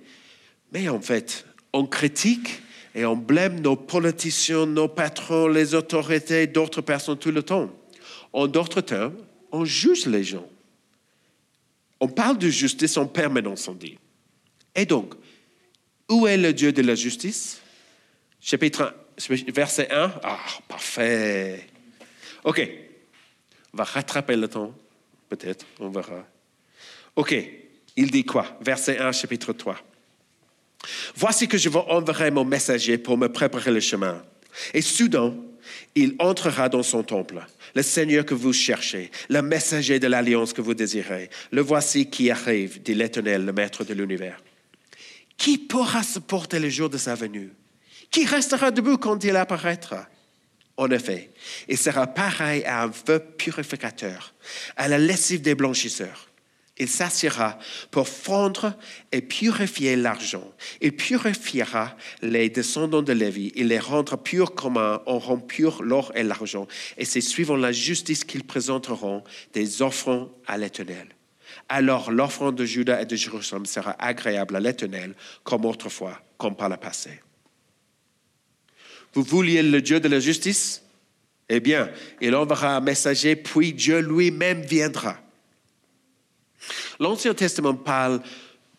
Mais 0.72 0.90
en 0.90 1.00
fait, 1.00 1.46
on 1.74 1.86
critique 1.86 2.62
et 2.94 3.06
on 3.06 3.16
blâme 3.16 3.62
nos 3.62 3.76
politiciens, 3.76 4.66
nos 4.66 4.88
patrons, 4.88 5.48
les 5.48 5.74
autorités, 5.74 6.48
d'autres 6.48 6.82
personnes 6.82 7.18
tout 7.18 7.32
le 7.32 7.44
temps. 7.44 7.72
En 8.34 8.48
d'autres 8.48 8.82
termes, 8.82 9.16
on 9.52 9.66
juge 9.66 10.06
les 10.06 10.24
gens. 10.24 10.48
On 12.00 12.08
parle 12.08 12.38
de 12.38 12.50
justice 12.50 12.98
en 12.98 13.06
permanence, 13.06 13.68
on 13.68 13.74
dit. 13.74 13.98
Et 14.76 14.86
donc, 14.86 15.14
où 16.10 16.28
est 16.28 16.38
le 16.38 16.52
Dieu 16.54 16.74
de 16.74 16.82
la 16.82 16.96
justice? 16.96 17.61
Chapitre 18.42 18.96
1, 19.18 19.52
verset 19.54 19.92
1. 19.92 20.14
Ah, 20.24 20.40
parfait. 20.68 21.68
OK. 22.44 22.68
On 23.74 23.78
va 23.78 23.84
rattraper 23.84 24.36
le 24.36 24.48
temps. 24.48 24.74
Peut-être, 25.30 25.66
on 25.80 25.90
verra. 25.90 26.26
OK. 27.16 27.36
Il 27.96 28.12
dit 28.12 28.26
quoi? 28.26 28.58
Verset 28.62 29.00
1, 29.00 29.12
chapitre 29.12 29.54
3. 29.54 29.78
Voici 31.16 31.48
que 31.48 31.58
je 31.58 31.70
vous 31.70 31.80
enverrai 31.80 32.32
mon 32.32 32.44
messager 32.44 32.98
pour 32.98 33.18
me 33.18 33.28
préparer 33.28 33.72
le 33.72 33.80
chemin. 33.80 34.24
Et 34.74 34.82
soudain, 34.82 35.36
il 35.96 36.16
entrera 36.20 36.70
dans 36.70 36.84
son 36.84 37.04
temple. 37.04 37.46
Le 37.76 37.84
Seigneur 37.84 38.26
que 38.26 38.34
vous 38.34 38.54
cherchez, 38.54 39.12
le 39.30 39.42
messager 39.42 40.00
de 40.00 40.08
l'alliance 40.08 40.54
que 40.54 40.62
vous 40.62 40.74
désirez, 40.74 41.30
le 41.52 41.62
voici 41.62 42.10
qui 42.10 42.32
arrive, 42.32 42.82
dit 42.82 42.96
l'Éternel, 42.96 43.46
le 43.46 43.54
Maître 43.54 43.84
de 43.84 43.94
l'univers. 43.94 44.42
Qui 45.38 45.58
pourra 45.58 46.04
supporter 46.04 46.60
le 46.60 46.70
jour 46.70 46.90
de 46.90 46.98
sa 46.98 47.16
venue? 47.16 47.52
Qui 48.12 48.26
restera 48.26 48.72
debout 48.72 48.98
quand 48.98 49.24
il 49.24 49.36
apparaîtra. 49.36 50.08
En 50.78 50.90
effet, 50.90 51.32
il 51.68 51.78
sera 51.78 52.08
pareil 52.08 52.64
à 52.66 52.84
un 52.84 52.92
feu 52.92 53.20
purificateur, 53.20 54.34
à 54.76 54.88
la 54.88 54.98
lessive 54.98 55.42
des 55.42 55.56
blanchisseurs. 55.56 56.28
Il 56.78 56.88
s'assiera 56.88 57.60
pour 57.92 58.08
fondre 58.08 58.74
et 59.12 59.22
purifier 59.22 59.96
l'argent. 59.96 60.52
Il 60.80 60.96
purifiera 60.96 61.96
les 62.22 62.50
descendants 62.50 63.04
de 63.04 63.14
Lévi. 63.14 63.52
Il 63.56 63.68
les 63.68 63.78
rendra 63.78 64.18
purs 64.18 64.56
comme 64.56 64.78
on 65.06 65.20
rend 65.20 65.38
pur 65.38 65.84
l'or 65.84 66.12
et 66.16 66.24
l'argent. 66.24 66.68
Et 66.98 67.06
c'est 67.06 67.22
suivant 67.22 67.56
la 67.56 67.72
justice 67.72 68.24
qu'ils 68.24 68.46
présenteront 68.46 69.24
des 69.54 69.82
offrandes 69.84 70.32
à 70.48 70.58
l'Éternel. 70.58 71.10
Alors 71.70 72.12
l'offrande 72.12 72.56
de 72.56 72.66
Judas 72.66 73.02
et 73.02 73.06
de 73.06 73.16
Jérusalem 73.16 73.66
sera 73.66 73.96
agréable 74.00 74.56
à 74.56 74.60
l'Éternel 74.60 75.14
comme 75.44 75.66
autrefois, 75.66 76.20
comme 76.38 76.56
par 76.56 76.70
le 76.70 76.78
passé. 76.78 77.22
Vous 79.14 79.24
vouliez 79.24 79.64
le 79.64 79.82
Dieu 79.82 80.00
de 80.00 80.08
la 80.08 80.20
justice? 80.20 80.84
Eh 81.50 81.60
bien, 81.60 81.92
il 82.22 82.34
enverra 82.36 82.78
un 82.78 82.80
messager, 82.80 83.36
puis 83.36 83.74
Dieu 83.74 84.00
lui-même 84.00 84.62
viendra. 84.62 85.20
L'Ancien 87.00 87.34
Testament 87.34 87.74
parle, 87.74 88.22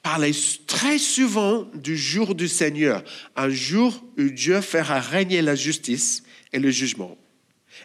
parle 0.03 0.31
très 0.67 0.99
souvent 0.99 1.69
du 1.75 1.97
jour 1.97 2.35
du 2.35 2.49
Seigneur, 2.49 3.03
un 3.37 3.51
jour 3.51 4.03
où 4.17 4.23
Dieu 4.23 4.61
fera 4.61 5.01
régner 5.01 5.43
la 5.43 5.55
justice 5.55 6.23
et 6.53 6.59
le 6.59 6.71
jugement. 6.71 7.19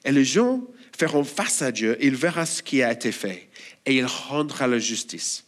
Et 0.06 0.12
les 0.12 0.26
gens 0.26 0.64
feront 0.98 1.24
face 1.24 1.62
à 1.62 1.72
Dieu, 1.72 1.98
il 2.00 2.16
verra 2.16 2.46
ce 2.46 2.64
qui 2.64 2.82
a 2.82 2.92
été 2.92 3.12
fait 3.12 3.50
et 3.86 3.96
il 3.96 4.06
rendra 4.06 4.68
la 4.68 4.80
justice. 4.80 5.47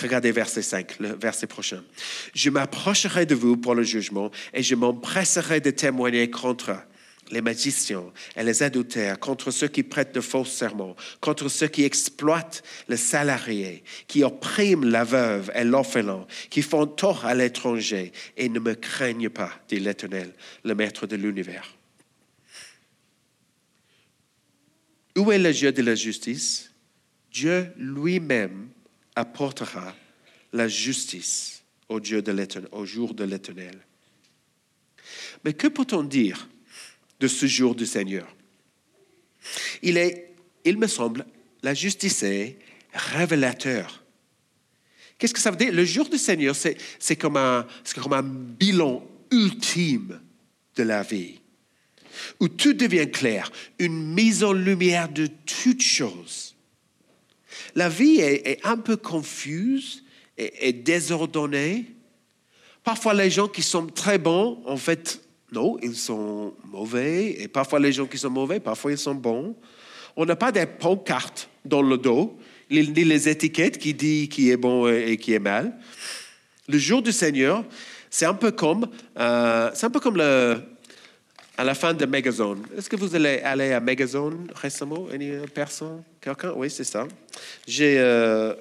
Regardez 0.00 0.30
verset 0.30 0.62
5, 0.62 0.98
le 1.00 1.14
verset 1.14 1.46
prochain. 1.46 1.82
Je 2.34 2.50
m'approcherai 2.50 3.24
de 3.24 3.34
vous 3.34 3.56
pour 3.56 3.74
le 3.74 3.82
jugement 3.82 4.30
et 4.52 4.62
je 4.62 4.74
m'empresserai 4.74 5.60
de 5.60 5.70
témoigner 5.70 6.30
contre 6.30 6.76
les 7.30 7.40
magiciens 7.40 8.04
et 8.36 8.44
les 8.44 8.62
adultères, 8.62 9.18
contre 9.18 9.50
ceux 9.50 9.68
qui 9.68 9.82
prêtent 9.82 10.14
de 10.14 10.20
faux 10.20 10.44
serments, 10.44 10.94
contre 11.20 11.48
ceux 11.48 11.68
qui 11.68 11.84
exploitent 11.84 12.62
le 12.88 12.96
salarié, 12.96 13.82
qui 14.06 14.22
oppriment 14.22 14.88
la 14.88 15.02
veuve 15.02 15.50
et 15.54 15.64
l'orphelin, 15.64 16.26
qui 16.50 16.62
font 16.62 16.86
tort 16.86 17.24
à 17.24 17.34
l'étranger 17.34 18.12
et 18.36 18.48
ne 18.48 18.60
me 18.60 18.74
craignent 18.74 19.30
pas, 19.30 19.50
dit 19.68 19.80
l'Éternel, 19.80 20.32
le 20.62 20.74
Maître 20.74 21.06
de 21.06 21.16
l'univers. 21.16 21.74
Où 25.16 25.32
est 25.32 25.38
le 25.38 25.52
Dieu 25.52 25.72
de 25.72 25.82
la 25.82 25.94
justice? 25.94 26.70
Dieu 27.32 27.72
lui-même 27.76 28.68
apportera 29.16 29.96
la 30.52 30.68
justice 30.68 31.62
au, 31.88 31.98
Dieu 31.98 32.22
de 32.22 32.68
au 32.72 32.84
jour 32.84 33.14
de 33.14 33.24
l'Éternel. 33.24 33.80
Mais 35.44 35.54
que 35.54 35.68
peut-on 35.68 36.02
dire 36.02 36.48
de 37.18 37.26
ce 37.26 37.46
jour 37.46 37.74
du 37.74 37.86
Seigneur? 37.86 38.28
Il, 39.82 39.96
est, 39.96 40.34
il 40.64 40.76
me 40.76 40.86
semble, 40.86 41.24
la 41.62 41.74
justice 41.74 42.22
est 42.22 42.58
révélateur. 42.92 44.04
Qu'est-ce 45.18 45.32
que 45.32 45.40
ça 45.40 45.50
veut 45.50 45.56
dire? 45.56 45.72
Le 45.72 45.84
jour 45.84 46.08
du 46.08 46.18
Seigneur, 46.18 46.54
c'est 46.54 47.16
comme, 47.16 47.36
un, 47.36 47.66
comme 47.94 48.12
un 48.12 48.22
bilan 48.22 49.06
ultime 49.30 50.20
de 50.76 50.82
la 50.82 51.02
vie, 51.02 51.40
où 52.38 52.48
tout 52.48 52.74
devient 52.74 53.10
clair, 53.10 53.50
une 53.78 54.12
mise 54.12 54.44
en 54.44 54.52
lumière 54.52 55.08
de 55.08 55.26
toutes 55.26 55.82
choses 55.82 56.55
La 57.76 57.90
vie 57.90 58.20
est, 58.20 58.58
un 58.64 58.78
peu 58.78 58.96
confuse 58.96 60.02
et, 60.38 60.72
désordonnée. 60.72 61.84
Parfois, 62.82 63.12
les 63.12 63.30
gens 63.30 63.48
qui 63.48 63.62
sont 63.62 63.86
très 63.86 64.16
bons, 64.16 64.62
en 64.64 64.78
fait, 64.78 65.20
non, 65.52 65.76
ils 65.82 65.94
sont 65.94 66.54
mauvais. 66.64 67.42
Et 67.42 67.48
parfois, 67.48 67.78
les 67.78 67.92
gens 67.92 68.06
qui 68.06 68.16
sont 68.16 68.30
mauvais, 68.30 68.60
parfois, 68.60 68.92
ils 68.92 68.98
sont 68.98 69.14
bons. 69.14 69.54
On 70.16 70.24
n'a 70.24 70.36
pas 70.36 70.50
des 70.52 70.64
pancartes 70.64 71.50
dans 71.66 71.82
le 71.82 71.98
dos, 71.98 72.38
ni 72.70 72.82
les 72.82 73.28
étiquettes 73.28 73.76
qui 73.76 73.92
disent 73.92 74.28
qui 74.30 74.50
est 74.50 74.56
bon 74.56 74.88
et 74.88 75.18
qui 75.18 75.34
est 75.34 75.38
mal. 75.38 75.76
Le 76.68 76.78
jour 76.78 77.02
du 77.02 77.12
Seigneur, 77.12 77.62
c'est 78.08 78.24
un 78.24 78.34
peu 78.34 78.52
comme, 78.52 78.88
euh, 79.18 79.70
c'est 79.74 79.84
un 79.84 79.90
peu 79.90 80.00
comme 80.00 80.16
le, 80.16 80.62
à 81.56 81.64
la 81.64 81.74
fin 81.74 81.94
de 81.94 82.04
Megazone. 82.06 82.62
Est-ce 82.76 82.88
que 82.88 82.96
vous 82.96 83.14
allez 83.14 83.40
aller 83.40 83.72
à 83.72 83.80
Megazone 83.80 84.48
récemment? 84.54 85.06
Une 85.12 85.46
personne 85.48 86.02
Quelqu'un? 86.20 86.52
Oui, 86.56 86.70
c'est 86.70 86.84
ça. 86.84 87.06
J'ai 87.66 87.98
euh, 87.98 88.54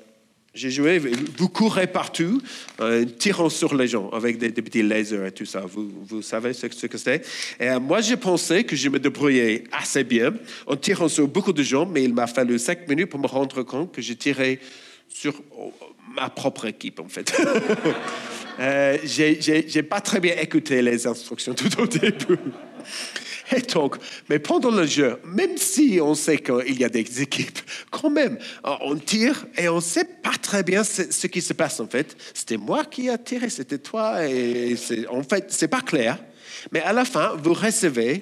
j'ai 0.56 0.72
joué, 0.72 1.00
vous 1.38 1.50
courez 1.50 1.86
partout, 1.86 2.42
euh, 2.80 3.04
tirant 3.04 3.50
sur 3.50 3.76
les 3.76 3.90
gens 3.90 4.10
avec 4.12 4.38
des, 4.38 4.50
petits 4.50 4.82
lasers 4.82 5.28
et 5.28 5.32
tout 5.32 5.46
ça. 5.46 5.64
Vous, 5.68 6.22
savez 6.22 6.54
ce, 6.54 6.68
que 6.68 6.98
c'est. 6.98 7.26
Et 7.60 7.70
euh, 7.70 7.80
moi, 7.82 8.00
j'ai 8.00 8.16
pensé 8.16 8.64
que 8.64 8.76
je 8.76 8.88
me 8.88 8.98
débrouillais 8.98 9.66
assez 9.74 10.06
bien 10.06 10.34
en 10.66 10.78
tirant 10.78 11.10
sur 11.10 11.28
beaucoup 11.28 11.52
de 11.52 11.62
gens, 11.62 11.86
mais 11.86 12.06
il 12.06 12.14
m'a 12.14 12.26
fallu 12.26 12.58
cinq 12.58 12.88
minutes 12.88 13.10
pour 13.10 13.20
me 13.20 13.28
rendre 13.28 13.64
compte 13.64 13.92
que 13.92 14.02
j'ai 14.02 14.16
tiré 14.16 14.60
sur 15.10 15.34
oh, 15.58 15.74
ma 16.16 16.30
propre 16.30 16.66
équipe, 16.66 17.02
en 17.02 17.10
fait. 17.10 17.34
euh, 18.60 18.98
j'ai 19.04 19.84
pas 19.84 20.00
très 20.00 20.22
bien 20.22 20.36
écouté 20.38 20.82
les 20.82 21.06
instructions 21.06 21.54
tout 21.54 21.82
au 21.82 21.86
début. 21.86 22.40
Et 23.56 23.62
donc, 23.62 23.98
mais 24.30 24.40
pendant 24.40 24.72
le 24.72 24.86
jeu, 24.86 25.20
même 25.24 25.58
si 25.58 26.00
on 26.02 26.16
sait 26.16 26.40
qu'il 26.40 26.80
y 26.80 26.84
a 26.84 26.90
des 26.90 27.22
équipes, 27.22 27.60
quand 27.92 28.10
même, 28.10 28.40
on 28.64 28.96
tire 28.96 29.46
et 29.58 29.70
on 29.70 29.76
ne 29.76 29.82
sait 29.82 30.06
pas 30.06 30.34
très 30.42 30.64
bien 30.64 30.84
ce, 30.84 31.28
qui 31.28 31.42
se 31.42 31.54
passe 31.54 31.80
en 31.80 31.88
fait. 31.88 32.16
C'était 32.34 32.58
moi 32.58 32.86
qui 32.86 33.08
ai 33.08 33.18
tiré, 33.18 33.50
c'était 33.50 33.78
toi. 33.78 34.26
Et 34.28 34.76
en 35.10 35.24
fait, 35.24 35.46
c'est 35.50 35.68
pas 35.68 35.82
clair. 35.82 36.18
Mais 36.72 36.82
à 36.82 36.94
la 36.94 37.06
fin, 37.06 37.36
vous 37.42 37.54
recevez 37.54 38.22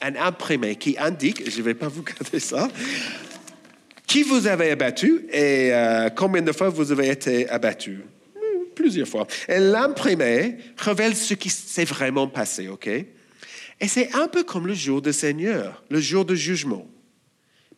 un 0.00 0.14
imprimé 0.16 0.76
qui 0.76 0.96
indique, 0.98 1.50
je 1.50 1.58
ne 1.58 1.62
vais 1.62 1.74
pas 1.74 1.88
vous 1.88 2.02
garder 2.02 2.38
ça, 2.40 2.68
qui 4.06 4.22
vous 4.22 4.46
avez 4.46 4.70
abattu 4.70 5.26
et 5.30 5.72
euh, 5.72 6.08
combien 6.10 6.42
de 6.42 6.52
fois 6.52 6.68
vous 6.68 6.90
avez 6.90 7.08
été 7.10 7.48
abattu? 7.48 8.00
Hmm, 8.34 8.64
plusieurs 8.74 9.06
fois. 9.06 9.26
Et 9.48 9.58
l'imprimé 9.58 10.56
révèle 10.76 11.14
ce 11.14 11.34
qui 11.34 11.50
s'est 11.50 11.84
vraiment 11.84 12.26
passé, 12.26 12.68
OK? 12.68 12.88
Et 13.80 13.88
c'est 13.88 14.14
un 14.14 14.28
peu 14.28 14.44
comme 14.44 14.66
le 14.66 14.74
jour 14.74 15.00
du 15.00 15.12
Seigneur, 15.12 15.82
le 15.88 16.00
jour 16.00 16.24
de 16.24 16.34
jugement. 16.34 16.86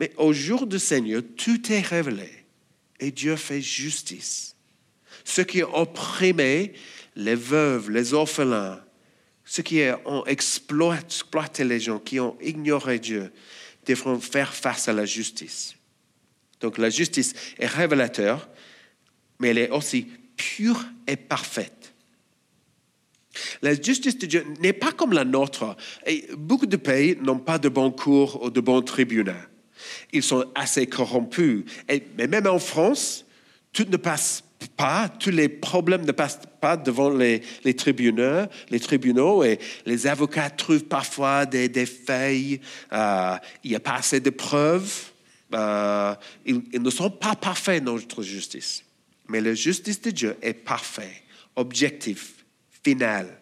Mais 0.00 0.12
au 0.16 0.32
jour 0.32 0.66
du 0.66 0.78
Seigneur, 0.78 1.22
tout 1.36 1.72
est 1.72 1.80
révélé 1.80 2.28
et 2.98 3.10
Dieu 3.10 3.36
fait 3.36 3.60
justice. 3.60 4.56
Ceux 5.24 5.44
qui 5.44 5.62
ont 5.62 5.76
opprimé 5.76 6.72
les 7.14 7.34
veuves, 7.34 7.90
les 7.90 8.14
orphelins, 8.14 8.80
ceux 9.44 9.62
qui 9.62 9.82
ont 10.04 10.24
exploité 10.26 11.64
les 11.64 11.80
gens, 11.80 11.98
qui 11.98 12.18
ont 12.18 12.36
ignoré 12.40 12.98
Dieu, 12.98 13.32
devront 13.86 14.18
faire 14.18 14.54
face 14.54 14.88
à 14.88 14.92
la 14.92 15.04
justice. 15.04 15.74
Donc 16.60 16.78
la 16.78 16.90
justice 16.90 17.34
est 17.58 17.66
révélateur, 17.66 18.48
mais 19.40 19.48
elle 19.48 19.58
est 19.58 19.70
aussi 19.70 20.06
pure 20.36 20.84
et 21.06 21.16
parfaite. 21.16 21.81
La 23.62 23.74
justice 23.74 24.18
de 24.18 24.26
Dieu 24.26 24.46
n'est 24.60 24.72
pas 24.72 24.92
comme 24.92 25.12
la 25.12 25.24
nôtre. 25.24 25.76
Et 26.06 26.26
beaucoup 26.36 26.66
de 26.66 26.76
pays 26.76 27.16
n'ont 27.20 27.38
pas 27.38 27.58
de 27.58 27.68
bons 27.68 27.90
cours 27.90 28.42
ou 28.42 28.50
de 28.50 28.60
bons 28.60 28.82
tribunaux. 28.82 29.32
Ils 30.12 30.22
sont 30.22 30.44
assez 30.54 30.86
corrompus. 30.86 31.64
Et, 31.88 32.02
mais 32.16 32.26
même 32.26 32.46
en 32.46 32.58
France, 32.58 33.24
tout 33.72 33.86
ne 33.88 33.96
passe 33.96 34.44
pas, 34.76 35.08
tous 35.08 35.30
les 35.30 35.48
problèmes 35.48 36.04
ne 36.04 36.12
passent 36.12 36.40
pas 36.60 36.76
devant 36.76 37.10
les, 37.10 37.42
tribunaux, 37.76 38.46
les 38.70 38.80
tribunaux 38.80 39.42
et 39.42 39.58
les 39.86 40.06
avocats 40.06 40.50
trouvent 40.50 40.84
parfois 40.84 41.46
des, 41.46 41.68
des 41.68 41.86
failles, 41.86 42.60
euh, 42.92 43.36
il 43.64 43.70
n'y 43.70 43.76
a 43.76 43.80
pas 43.80 43.94
assez 43.94 44.20
de 44.20 44.30
preuves, 44.30 45.10
euh, 45.54 46.14
ils, 46.46 46.62
ils, 46.72 46.82
ne 46.82 46.90
sont 46.90 47.10
pas 47.10 47.34
parfaits 47.34 47.82
notre 47.82 48.22
justice. 48.22 48.84
Mais 49.28 49.40
la 49.40 49.54
justice 49.54 50.00
de 50.00 50.10
Dieu 50.10 50.36
est 50.42 50.54
parfaite, 50.54 51.22
objective, 51.56 52.41
finale. 52.84 53.40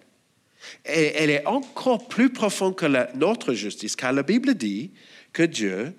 Et 0.84 1.12
elle 1.16 1.30
est 1.30 1.46
encore 1.46 2.08
plus 2.08 2.30
profonde 2.30 2.76
que 2.76 3.16
notre 3.16 3.54
justice, 3.54 3.96
car 3.96 4.12
la 4.12 4.22
Bible 4.22 4.54
dit 4.54 4.92
que 5.32 5.42
Dieu 5.42 5.94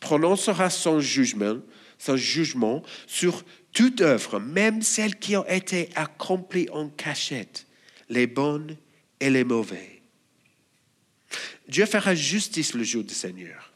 prononcera 0.00 0.70
son 0.70 1.00
jugement, 1.00 1.58
son 1.98 2.16
jugement 2.16 2.82
sur 3.06 3.44
toute 3.72 4.00
œuvre, 4.00 4.38
même 4.38 4.82
celles 4.82 5.16
qui 5.16 5.36
ont 5.36 5.46
été 5.46 5.88
accomplies 5.94 6.68
en 6.70 6.88
cachette, 6.88 7.66
les 8.08 8.26
bonnes 8.26 8.76
et 9.20 9.30
les 9.30 9.44
mauvaises. 9.44 9.80
Dieu 11.68 11.86
fera 11.86 12.14
justice 12.14 12.74
le 12.74 12.84
jour 12.84 13.02
du 13.02 13.14
Seigneur. 13.14 13.73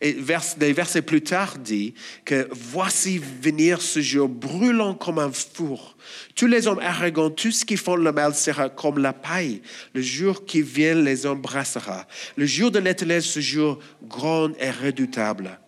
Et 0.00 0.12
des 0.12 0.72
versets 0.72 1.02
plus 1.02 1.22
tard 1.22 1.58
dit 1.58 1.94
que 2.24 2.48
voici 2.50 3.18
venir 3.18 3.80
ce 3.80 4.00
jour 4.00 4.28
brûlant 4.28 4.94
comme 4.94 5.18
un 5.18 5.30
four. 5.32 5.96
Tous 6.34 6.46
les 6.46 6.66
hommes 6.66 6.80
arrogants, 6.80 7.30
tous 7.30 7.52
ceux 7.52 7.64
qui 7.64 7.76
font 7.76 7.96
le 7.96 8.12
mal 8.12 8.34
sera 8.34 8.68
comme 8.68 8.98
la 8.98 9.12
paille. 9.12 9.62
Le 9.94 10.02
jour 10.02 10.44
qui 10.44 10.62
vient 10.62 10.94
les 10.94 11.26
embrassera. 11.26 12.06
Le 12.36 12.46
jour 12.46 12.70
de 12.70 12.78
l'éternel, 12.78 13.22
ce 13.22 13.40
jour 13.40 13.78
grand 14.02 14.50
et 14.58 14.70
redoutable. 14.70 15.58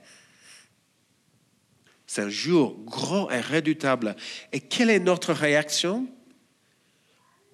C'est 2.06 2.22
un 2.22 2.28
jour 2.28 2.78
grand 2.84 3.30
et 3.30 3.40
redoutable. 3.40 4.16
Et 4.52 4.60
quelle 4.60 4.90
est 4.90 5.00
notre 5.00 5.32
réaction? 5.32 6.06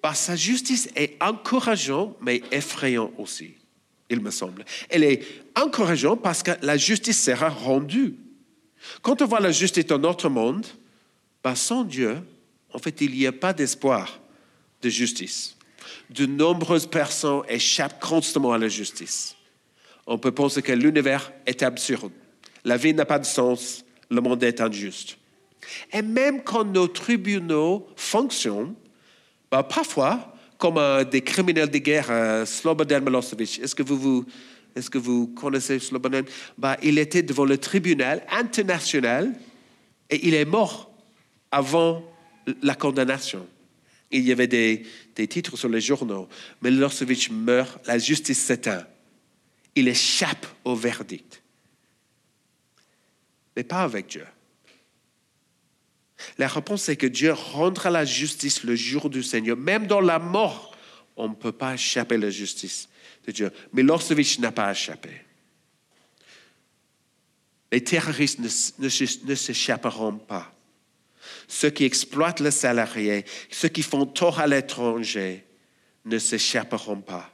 Bah, 0.01 0.13
Sa 0.13 0.35
justice 0.35 0.89
est 0.95 1.21
encourageante, 1.21 2.17
mais 2.21 2.41
effrayante 2.51 3.13
aussi 3.17 3.55
il 4.13 4.21
me 4.21 4.31
semble. 4.31 4.65
Elle 4.89 5.03
est 5.03 5.23
encourageante 5.55 6.21
parce 6.21 6.43
que 6.43 6.51
la 6.61 6.77
justice 6.77 7.21
sera 7.21 7.49
rendue. 7.49 8.15
Quand 9.01 9.21
on 9.21 9.25
voit 9.25 9.39
la 9.39 9.51
justice 9.51 9.85
dans 9.85 9.99
notre 9.99 10.29
monde, 10.29 10.65
bah, 11.43 11.55
sans 11.55 11.83
Dieu, 11.83 12.17
en 12.73 12.79
fait, 12.79 13.01
il 13.01 13.11
n'y 13.11 13.27
a 13.27 13.31
pas 13.31 13.53
d'espoir 13.53 14.19
de 14.81 14.89
justice. 14.89 15.57
De 16.09 16.25
nombreuses 16.25 16.87
personnes 16.87 17.43
échappent 17.47 17.99
constamment 17.99 18.53
à 18.53 18.57
la 18.57 18.67
justice. 18.67 19.35
On 20.05 20.17
peut 20.17 20.31
penser 20.31 20.61
que 20.61 20.71
l'univers 20.71 21.31
est 21.45 21.63
absurde. 21.63 22.11
La 22.65 22.77
vie 22.77 22.93
n'a 22.93 23.05
pas 23.05 23.19
de 23.19 23.25
sens. 23.25 23.85
Le 24.09 24.21
monde 24.21 24.43
est 24.43 24.61
injuste. 24.61 25.17
Et 25.91 26.01
même 26.01 26.43
quand 26.43 26.65
nos 26.65 26.87
tribunaux 26.87 27.87
fonctionnent, 27.95 28.75
bah, 29.49 29.63
parfois, 29.63 30.32
comme 30.63 31.03
des 31.11 31.21
criminels 31.21 31.69
de 31.69 31.77
guerre, 31.77 32.07
euh, 32.09 32.45
Slobodan 32.45 33.01
Milosevic. 33.01 33.59
Est-ce 33.61 33.75
que 33.75 33.83
vous, 33.83 34.25
est-ce 34.73 34.89
que 34.89 34.97
vous 34.97 35.27
connaissez 35.27 35.77
Slobodan? 35.77 36.21
Bah, 36.57 36.77
Il 36.81 36.99
était 36.99 37.21
devant 37.21 37.43
le 37.43 37.57
tribunal 37.57 38.25
international 38.31 39.33
et 40.09 40.25
il 40.25 40.33
est 40.33 40.45
mort 40.45 40.89
avant 41.51 42.01
la 42.61 42.75
condamnation. 42.75 43.45
Il 44.09 44.25
y 44.25 44.31
avait 44.31 44.47
des, 44.47 44.83
des 45.17 45.27
titres 45.27 45.57
sur 45.57 45.67
les 45.67 45.81
journaux. 45.81 46.29
Milosevic 46.61 47.29
meurt, 47.29 47.85
la 47.85 47.97
justice 47.97 48.39
s'éteint. 48.39 48.87
Il 49.75 49.89
échappe 49.89 50.47
au 50.63 50.75
verdict. 50.75 51.43
Mais 53.57 53.63
pas 53.63 53.81
avec 53.81 54.07
Dieu. 54.07 54.25
La 56.37 56.47
réponse 56.47 56.89
est 56.89 56.95
que 56.95 57.07
Dieu 57.07 57.33
rendra 57.33 57.89
la 57.89 58.05
justice 58.05 58.63
le 58.63 58.75
jour 58.75 59.09
du 59.09 59.23
Seigneur. 59.23 59.57
Même 59.57 59.87
dans 59.87 60.01
la 60.01 60.19
mort, 60.19 60.75
on 61.15 61.29
ne 61.29 61.35
peut 61.35 61.51
pas 61.51 61.75
échapper 61.75 62.15
à 62.15 62.19
la 62.19 62.29
justice 62.29 62.89
de 63.25 63.31
Dieu. 63.31 63.51
Milosevic 63.73 64.39
n'a 64.39 64.51
pas 64.51 64.71
échappé. 64.71 65.09
Les 67.71 67.83
terroristes 67.83 68.39
ne, 68.39 69.27
ne 69.27 69.35
s'échapperont 69.35 70.17
pas. 70.17 70.53
Ceux 71.47 71.69
qui 71.69 71.85
exploitent 71.85 72.39
le 72.39 72.51
salarié, 72.51 73.25
ceux 73.49 73.69
qui 73.69 73.81
font 73.81 74.05
tort 74.05 74.39
à 74.39 74.47
l'étranger, 74.47 75.43
ne 76.05 76.19
s'échapperont 76.19 77.01
pas. 77.01 77.31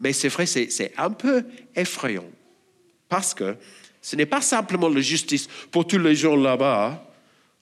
Mais 0.00 0.12
c'est 0.12 0.28
vrai, 0.28 0.46
c'est 0.46 0.92
un 0.96 1.10
peu 1.10 1.44
effrayant 1.74 2.30
parce 3.08 3.34
que 3.34 3.56
ce 4.00 4.16
n'est 4.16 4.26
pas 4.26 4.40
simplement 4.40 4.88
la 4.88 5.00
justice 5.00 5.48
pour 5.70 5.86
tous 5.86 5.98
les 5.98 6.14
gens 6.14 6.36
là-bas, 6.36 7.07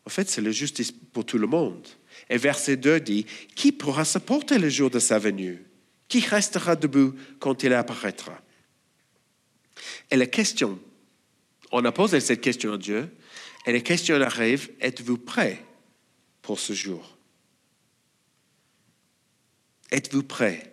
en 0.07 0.11
fait, 0.11 0.31
c'est 0.31 0.41
la 0.41 0.53
justice 0.53 0.93
pour 0.93 1.27
tout 1.27 1.37
le 1.37 1.49
monde. 1.49 1.87
Et 2.31 2.39
verset 2.39 2.77
2 2.77 3.01
dit, 3.01 3.27
qui 3.57 3.73
pourra 3.73 4.05
supporter 4.05 4.59
le 4.59 4.69
jour 4.69 4.89
de 4.89 5.01
sa 5.01 5.19
venue? 5.19 5.65
Qui 6.09 6.21
restera 6.21 6.77
debout 6.77 7.15
quand 7.41 7.65
il 7.65 7.73
apparaîtra? 7.73 8.41
Et 10.11 10.17
la 10.17 10.27
question, 10.27 10.79
on 11.73 11.85
a 11.85 11.91
posé 11.91 12.21
cette 12.21 12.41
question 12.41 12.75
à 12.75 12.79
Dieu, 12.79 13.11
et 13.67 13.73
la 13.73 13.81
question 13.81 14.21
arrive, 14.21 14.71
êtes-vous 14.81 15.19
prêt 15.19 15.65
pour 16.41 16.61
ce 16.61 16.73
jour? 16.73 17.19
Êtes-vous 19.91 20.23
prêt 20.23 20.73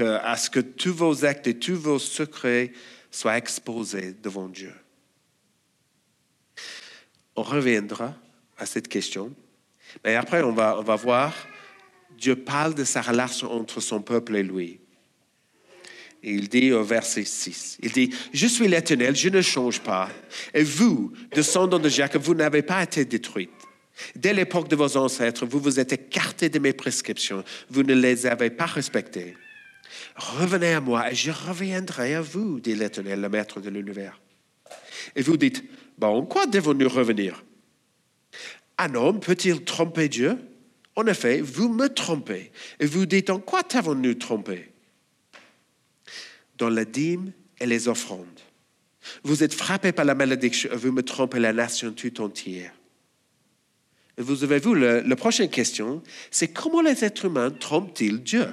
à 0.00 0.36
ce 0.36 0.50
que 0.50 0.58
tous 0.58 0.92
vos 0.92 1.24
actes 1.24 1.46
et 1.46 1.56
tous 1.56 1.76
vos 1.76 2.00
secrets 2.00 2.72
soient 3.12 3.38
exposés 3.38 4.14
devant 4.14 4.48
Dieu? 4.48 4.74
On 7.36 7.42
reviendra 7.42 8.16
à 8.58 8.66
cette 8.66 8.88
question. 8.88 9.32
Mais 10.04 10.14
après, 10.14 10.42
on 10.42 10.52
va, 10.52 10.78
on 10.78 10.82
va 10.82 10.96
voir, 10.96 11.34
Dieu 12.18 12.36
parle 12.36 12.74
de 12.74 12.84
sa 12.84 13.00
relation 13.02 13.50
entre 13.52 13.80
son 13.80 14.00
peuple 14.00 14.36
et 14.36 14.42
lui. 14.42 14.80
Et 16.22 16.32
il 16.32 16.48
dit 16.48 16.72
au 16.72 16.82
verset 16.82 17.24
6, 17.24 17.78
il 17.82 17.92
dit, 17.92 18.14
Je 18.32 18.46
suis 18.46 18.66
l'Éternel, 18.66 19.14
je 19.14 19.28
ne 19.28 19.42
change 19.42 19.80
pas. 19.80 20.08
Et 20.54 20.62
vous, 20.62 21.12
descendants 21.32 21.78
de 21.78 21.88
Jacob, 21.88 22.22
vous 22.22 22.34
n'avez 22.34 22.62
pas 22.62 22.82
été 22.82 23.04
détruits. 23.04 23.50
Dès 24.16 24.32
l'époque 24.32 24.68
de 24.68 24.76
vos 24.76 24.96
ancêtres, 24.96 25.46
vous 25.46 25.60
vous 25.60 25.78
êtes 25.78 25.92
écartés 25.92 26.48
de 26.48 26.58
mes 26.58 26.72
prescriptions, 26.72 27.44
vous 27.70 27.82
ne 27.82 27.94
les 27.94 28.26
avez 28.26 28.50
pas 28.50 28.66
respectées. 28.66 29.36
Revenez 30.16 30.72
à 30.72 30.80
moi 30.80 31.12
et 31.12 31.14
je 31.14 31.30
reviendrai 31.30 32.14
à 32.14 32.22
vous, 32.22 32.58
dit 32.58 32.74
l'Éternel, 32.74 33.20
le 33.20 33.28
Maître 33.28 33.60
de 33.60 33.70
l'univers. 33.70 34.20
Et 35.14 35.22
vous 35.22 35.36
dites, 35.36 35.62
bon, 35.98 36.24
quoi 36.24 36.46
devons-nous 36.46 36.88
revenir? 36.88 37.44
Un 38.78 38.94
homme 38.94 39.20
peut-il 39.20 39.64
tromper 39.64 40.08
Dieu? 40.08 40.38
En 40.96 41.06
effet, 41.06 41.40
vous 41.40 41.68
me 41.68 41.88
trompez. 41.88 42.52
Et 42.80 42.86
vous 42.86 43.06
dites, 43.06 43.30
en 43.30 43.40
quoi 43.40 43.62
t'avons-nous 43.62 44.14
trompé? 44.14 44.70
Dans 46.58 46.70
la 46.70 46.84
dîme 46.84 47.32
et 47.60 47.66
les 47.66 47.88
offrandes. 47.88 48.40
Vous 49.22 49.42
êtes 49.42 49.54
frappés 49.54 49.92
par 49.92 50.04
la 50.04 50.14
malédiction 50.14 50.70
vous 50.72 50.92
me 50.92 51.02
trompez 51.02 51.38
la 51.38 51.52
nation 51.52 51.92
tout 51.92 52.20
entière. 52.20 52.72
Et 54.16 54.22
vous 54.22 54.44
avez 54.44 54.60
vu, 54.60 54.78
la 54.78 55.16
prochaine 55.16 55.50
question, 55.50 56.02
c'est 56.30 56.48
comment 56.48 56.80
les 56.80 57.04
êtres 57.04 57.24
humains 57.24 57.50
trompent-ils 57.50 58.22
Dieu? 58.22 58.46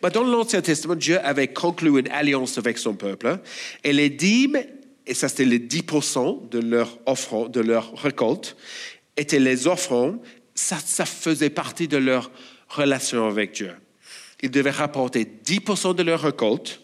Bah, 0.00 0.10
dans 0.10 0.24
l'Ancien 0.24 0.60
Testament, 0.62 0.94
Dieu 0.94 1.18
avait 1.20 1.52
conclu 1.52 1.98
une 1.98 2.08
alliance 2.08 2.58
avec 2.58 2.78
son 2.78 2.94
peuple 2.94 3.38
et 3.84 3.92
les 3.92 4.10
dîmes, 4.10 4.62
et 5.06 5.14
ça 5.14 5.28
c'était 5.28 5.44
les 5.44 5.58
10% 5.58 6.48
de 6.48 6.58
leur 6.58 6.98
offrande, 7.06 7.52
de 7.52 7.60
leur 7.60 7.94
récolte, 7.96 8.56
étaient 9.16 9.40
les 9.40 9.66
offrandes, 9.66 10.20
ça, 10.54 10.78
ça 10.78 11.04
faisait 11.06 11.50
partie 11.50 11.88
de 11.88 11.96
leur 11.96 12.30
relation 12.68 13.26
avec 13.26 13.52
Dieu. 13.52 13.72
Ils 14.42 14.50
devaient 14.50 14.70
rapporter 14.70 15.24
10% 15.24 15.94
de 15.94 16.02
leur 16.02 16.20
récolte 16.20 16.82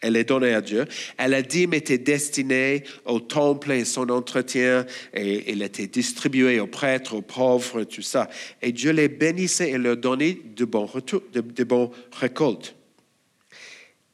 elle 0.00 0.16
est 0.16 0.24
donnée 0.24 0.52
à 0.52 0.60
Dieu. 0.60 0.84
Elle 1.16 1.34
a 1.34 1.42
dîme 1.42 1.74
était 1.74 1.98
destinée 1.98 2.84
au 3.06 3.18
temple 3.18 3.72
et 3.72 3.84
son 3.84 4.08
entretien, 4.10 4.84
et 5.14 5.50
elle 5.50 5.62
était 5.62 5.86
distribuée 5.86 6.60
aux 6.60 6.66
prêtres, 6.66 7.14
aux 7.14 7.22
pauvres, 7.22 7.84
tout 7.84 8.02
ça. 8.02 8.28
Et 8.60 8.72
Dieu 8.72 8.92
les 8.92 9.08
bénissait 9.08 9.70
et 9.70 9.78
leur 9.78 9.96
donnait 9.96 10.38
de 10.44 10.64
bons, 10.64 10.86
retours, 10.86 11.22
de, 11.32 11.40
de 11.40 11.64
bons 11.64 11.90
récoltes. 12.12 12.76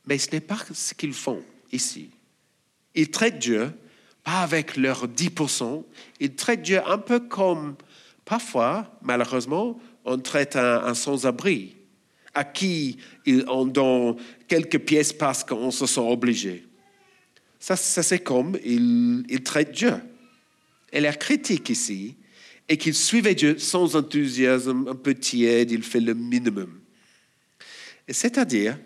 Mais 0.06 0.18
ce 0.18 0.30
n'est 0.32 0.40
pas 0.40 0.58
ce 0.72 0.94
qu'ils 0.94 1.12
font 1.12 1.42
ici. 1.72 2.10
Ils 2.94 3.10
traitent 3.10 3.38
Dieu, 3.38 3.72
pas 4.24 4.40
avec 4.40 4.76
leurs 4.76 5.08
10%, 5.08 5.84
ils 6.20 6.34
traitent 6.34 6.62
Dieu 6.62 6.80
un 6.86 6.98
peu 6.98 7.20
comme, 7.20 7.76
parfois, 8.24 8.98
malheureusement, 9.02 9.80
on 10.04 10.18
traite 10.18 10.56
un 10.56 10.94
sans-abri 10.94 11.76
à 12.34 12.44
qui 12.44 12.98
on 13.48 13.66
donne 13.66 14.16
quelques 14.48 14.78
pièces 14.78 15.12
parce 15.12 15.44
qu'on 15.44 15.70
se 15.70 15.86
sent 15.86 16.00
obligé. 16.00 16.64
Ça, 17.58 17.76
c'est 17.76 18.18
comme 18.18 18.58
il, 18.64 19.24
il 19.28 19.42
traite 19.42 19.72
Dieu. 19.72 19.94
Et 20.92 21.00
la 21.00 21.12
critique 21.12 21.70
ici 21.70 22.16
est 22.68 22.76
qu'il 22.76 22.94
suivait 22.94 23.34
Dieu 23.34 23.58
sans 23.58 23.96
enthousiasme, 23.96 24.88
un 24.88 24.94
peu 24.94 25.14
tiède, 25.14 25.70
il 25.70 25.82
fait 25.82 26.00
le 26.00 26.14
minimum. 26.14 26.80
C'est-à-dire 28.08 28.78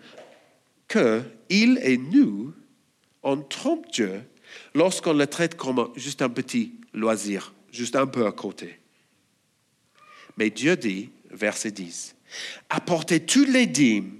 que 0.87 1.21
il 1.49 1.79
et 1.81 1.97
nous, 1.97 2.53
on 3.27 3.41
trompe 3.41 3.91
Dieu 3.91 4.21
lorsqu'on 4.73 5.13
le 5.13 5.27
traite 5.27 5.55
comme 5.55 5.89
juste 5.95 6.21
un 6.21 6.29
petit 6.29 6.71
loisir, 6.93 7.53
juste 7.71 7.97
un 7.97 8.07
peu 8.07 8.25
à 8.25 8.31
côté. 8.31 8.79
Mais 10.37 10.49
Dieu 10.49 10.77
dit, 10.77 11.09
verset 11.29 11.71
10, 11.71 12.15
Apportez 12.69 13.19
toutes 13.19 13.49
les 13.49 13.67
dîmes 13.67 14.19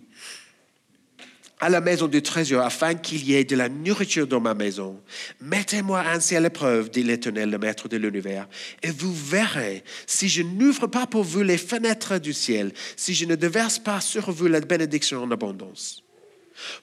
à 1.60 1.70
la 1.70 1.82
maison 1.82 2.08
du 2.08 2.22
trésor 2.22 2.62
afin 2.62 2.96
qu'il 2.96 3.28
y 3.28 3.34
ait 3.34 3.44
de 3.44 3.56
la 3.56 3.70
nourriture 3.70 4.28
dans 4.28 4.42
ma 4.42 4.54
maison. 4.54 5.02
Mettez-moi 5.42 6.02
ainsi 6.02 6.36
à 6.36 6.40
l'épreuve, 6.40 6.90
dit 6.90 7.04
l'Éternel, 7.04 7.50
le 7.50 7.58
Maître 7.58 7.88
de 7.88 7.98
l'univers, 7.98 8.48
et 8.84 8.92
vous 8.92 9.14
verrez 9.14 9.84
si 10.06 10.28
je 10.28 10.44
n'ouvre 10.44 10.88
pas 10.88 11.08
pour 11.08 11.24
vous 11.24 11.44
les 11.44 11.58
fenêtres 11.58 12.20
du 12.20 12.34
ciel, 12.34 12.74
si 12.96 13.14
je 13.14 13.26
ne 13.26 13.36
déverse 13.36 13.80
pas 13.80 14.02
sur 14.02 14.32
vous 14.32 14.48
la 14.48 14.60
bénédiction 14.60 15.24
en 15.24 15.32
abondance. 15.32 16.07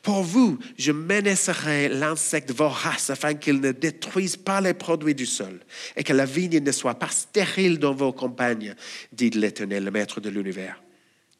Pour 0.02 0.22
vous, 0.22 0.58
je 0.78 0.92
menacerai 0.92 1.88
l'insecte 1.88 2.52
vorace 2.52 3.10
afin 3.10 3.34
qu'il 3.34 3.60
ne 3.60 3.72
détruise 3.72 4.36
pas 4.36 4.60
les 4.60 4.74
produits 4.74 5.14
du 5.14 5.26
sol 5.26 5.60
et 5.96 6.04
que 6.04 6.12
la 6.12 6.26
vigne 6.26 6.60
ne 6.60 6.72
soit 6.72 6.94
pas 6.94 7.08
stérile 7.08 7.78
dans 7.78 7.94
vos 7.94 8.12
campagnes, 8.12 8.74
dit 9.12 9.30
l'Éternel, 9.30 9.84
le 9.84 9.90
Maître 9.90 10.20
de 10.20 10.30
l'univers. 10.30 10.80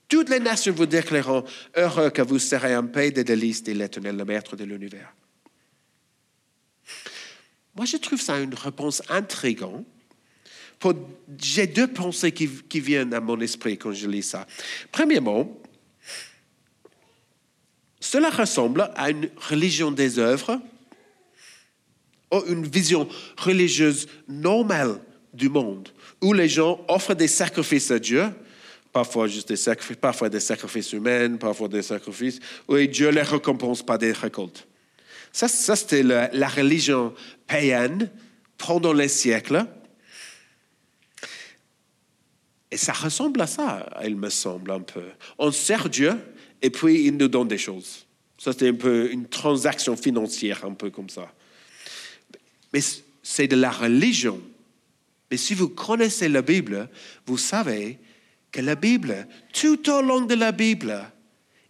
Toutes 0.09 0.31
les 0.31 0.41
nations 0.41 0.75
vous 0.75 0.87
déclareront 0.87 1.45
heureux 1.77 2.11
que 2.11 2.23
vous 2.23 2.39
serez 2.39 2.77
en 2.77 2.87
paix 2.87 3.11
des 3.11 3.25
délices 3.25 3.63
de 3.63 3.73
l'Éternel, 3.73 4.17
le 4.17 4.25
Maître 4.25 4.57
de 4.57 4.65
l'univers. 4.65 5.15
Moi, 7.77 7.87
je 7.87 7.97
trouve 7.97 8.21
ça 8.21 8.39
une 8.39 8.55
réponse 8.55 9.03
intrigante. 9.09 9.87
J'ai 11.41 11.67
deux 11.67 11.87
pensées 11.87 12.33
qui, 12.33 12.47
qui, 12.69 12.79
viennent 12.79 13.15
à 13.15 13.21
mon 13.21 13.41
esprit 13.41 13.79
quand 13.79 13.93
je 13.93 14.07
lis 14.07 14.23
ça. 14.23 14.47
Premièrement, 14.93 15.59
cela 18.15 18.31
ressemble 18.31 18.93
à 18.95 19.11
une 19.11 19.29
religion 19.49 19.91
des 19.91 20.21
œuvres 20.21 20.61
ou 22.31 22.45
une 22.47 22.65
vision 22.65 23.09
religieuse 23.37 24.07
normale 24.29 25.01
du 25.33 25.49
monde, 25.49 25.89
où 26.21 26.33
les 26.33 26.49
gens 26.49 26.81
offrent 26.87 27.17
des 27.17 27.27
sacrifices 27.27 27.91
à 27.91 27.99
Dieu 27.99 28.27
parfois 28.93 29.27
juste 29.27 29.49
des 29.49 29.57
sacrifices, 29.57 29.97
parfois 29.97 30.29
des 30.29 30.39
sacrifices 30.39 30.93
humains, 30.93 31.35
parfois 31.39 31.67
des 31.67 31.83
sacrifices, 31.83 32.39
et 32.69 32.87
Dieu 32.87 33.11
les 33.11 33.23
récompense 33.23 33.85
par 33.85 33.99
des 33.99 34.13
récoltes. 34.13 34.69
Ça, 35.33 35.49
c'était 35.49 36.05
la, 36.05 36.49
religion 36.49 37.13
païenne 37.49 38.09
pendant 38.57 38.93
les 38.93 39.09
siècles. 39.09 39.67
Et 42.71 42.77
ça 42.77 42.93
ressemble 42.93 43.41
à 43.41 43.49
ça, 43.49 43.85
il 44.05 44.15
me 44.15 44.31
semble 44.31 44.71
un 44.71 44.83
peu. 44.83 45.03
On 45.37 45.51
sert 45.51 45.89
Dieu 45.89 46.17
et 46.63 46.71
puis 46.71 47.07
il 47.07 47.17
nous 47.17 47.29
donne 47.29 47.49
des 47.49 47.59
choses. 47.59 48.04
Ça, 48.45 48.53
c'était 48.53 48.69
un 48.69 48.75
peu 48.75 49.11
une 49.11 49.27
transaction 49.27 49.97
financière, 49.97 50.67
un 50.67 50.75
peu 50.75 50.91
comme 50.91 51.09
ça. 51.09 51.33
Mais 52.75 52.81
c'est 53.23 53.49
de 53.49 53.57
la 53.57 53.71
religion. 53.71 54.39
Mais 55.31 55.39
si 55.39 55.55
vous 55.55 55.71
connaissez 55.71 56.29
la 56.29 56.43
Bible, 56.43 56.91
vous 57.25 57.39
savez 57.39 57.99
que 58.53 58.61
la 58.61 58.75
Bible, 58.75 59.27
tout 59.55 59.89
au 59.89 60.03
long 60.03 60.21
de 60.21 60.35
la 60.35 60.53
Bible, 60.53 61.11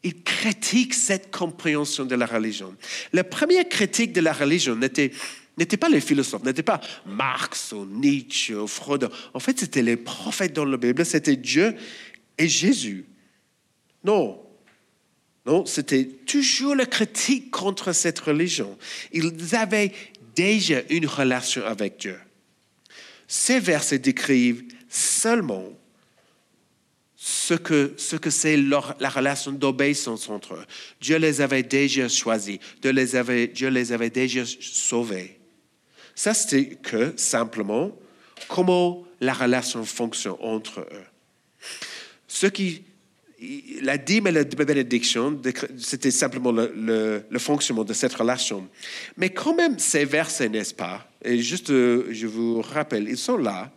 il 0.02 0.24
critique 0.24 0.94
cette 0.94 1.30
compréhension 1.30 2.06
de 2.06 2.16
la 2.16 2.26
religion. 2.26 2.74
La 3.12 3.22
première 3.22 3.68
critique 3.68 4.12
de 4.12 4.20
la 4.20 4.32
religion 4.32 4.74
n'était 4.74 5.12
n'était 5.56 5.76
pas 5.76 5.88
les 5.88 6.00
philosophes, 6.00 6.42
n'était 6.42 6.64
pas 6.64 6.80
Marx 7.06 7.70
ou 7.70 7.86
Nietzsche 7.86 8.52
ou 8.52 8.66
Freud. 8.66 9.08
En 9.32 9.38
fait, 9.38 9.60
c'était 9.60 9.82
les 9.82 9.96
prophètes 9.96 10.54
dans 10.54 10.64
la 10.64 10.76
Bible, 10.76 11.06
c'était 11.06 11.36
Dieu 11.36 11.76
et 12.36 12.48
Jésus. 12.48 13.06
Non, 14.02 14.43
non, 15.46 15.66
c'était 15.66 16.06
toujours 16.06 16.74
la 16.74 16.86
critique 16.86 17.50
contre 17.50 17.92
cette 17.92 18.18
religion. 18.18 18.78
Ils 19.12 19.54
avaient 19.54 19.92
déjà 20.34 20.80
une 20.88 21.06
relation 21.06 21.64
avec 21.66 21.98
Dieu. 21.98 22.18
Ces 23.28 23.60
versets 23.60 23.98
décrivent 23.98 24.64
seulement 24.88 25.68
ce 27.16 27.54
que 27.54 27.94
ce 27.96 28.16
que 28.16 28.30
c'est 28.30 28.56
la 28.56 29.08
relation 29.08 29.52
d'obéissance 29.52 30.28
entre 30.28 30.54
eux. 30.54 30.64
Dieu 31.00 31.16
les 31.16 31.40
avait 31.40 31.62
déjà 31.62 32.08
choisis, 32.08 32.58
Dieu 32.82 32.92
les 32.92 33.16
avait, 33.16 33.48
Dieu 33.48 33.68
les 33.68 33.92
avait 33.92 34.10
déjà 34.10 34.44
sauvés. 34.60 35.38
Ça, 36.14 36.32
c'était 36.32 36.76
que 36.76 37.12
simplement 37.16 37.96
comment 38.48 39.04
la 39.20 39.32
relation 39.32 39.84
fonctionne 39.84 40.36
entre 40.40 40.80
eux. 40.80 41.04
Ce 42.28 42.46
qui, 42.46 42.84
la 43.82 43.98
dîme 43.98 44.26
et 44.26 44.32
la 44.32 44.44
bénédiction, 44.44 45.40
c'était 45.78 46.10
simplement 46.10 46.52
le, 46.52 47.38
fonctionnement 47.38 47.84
de 47.84 47.92
cette 47.92 48.14
relation. 48.14 48.68
Mais 49.16 49.30
quand 49.30 49.54
même, 49.54 49.78
ces 49.78 50.04
versets, 50.04 50.48
n'est-ce 50.48 50.74
pas? 50.74 51.08
Et 51.24 51.38
juste, 51.38 51.70
euh, 51.70 52.06
je 52.10 52.26
vous 52.26 52.62
rappelle, 52.62 53.08
ils 53.08 53.16
sont 53.16 53.36
là. 53.36 53.72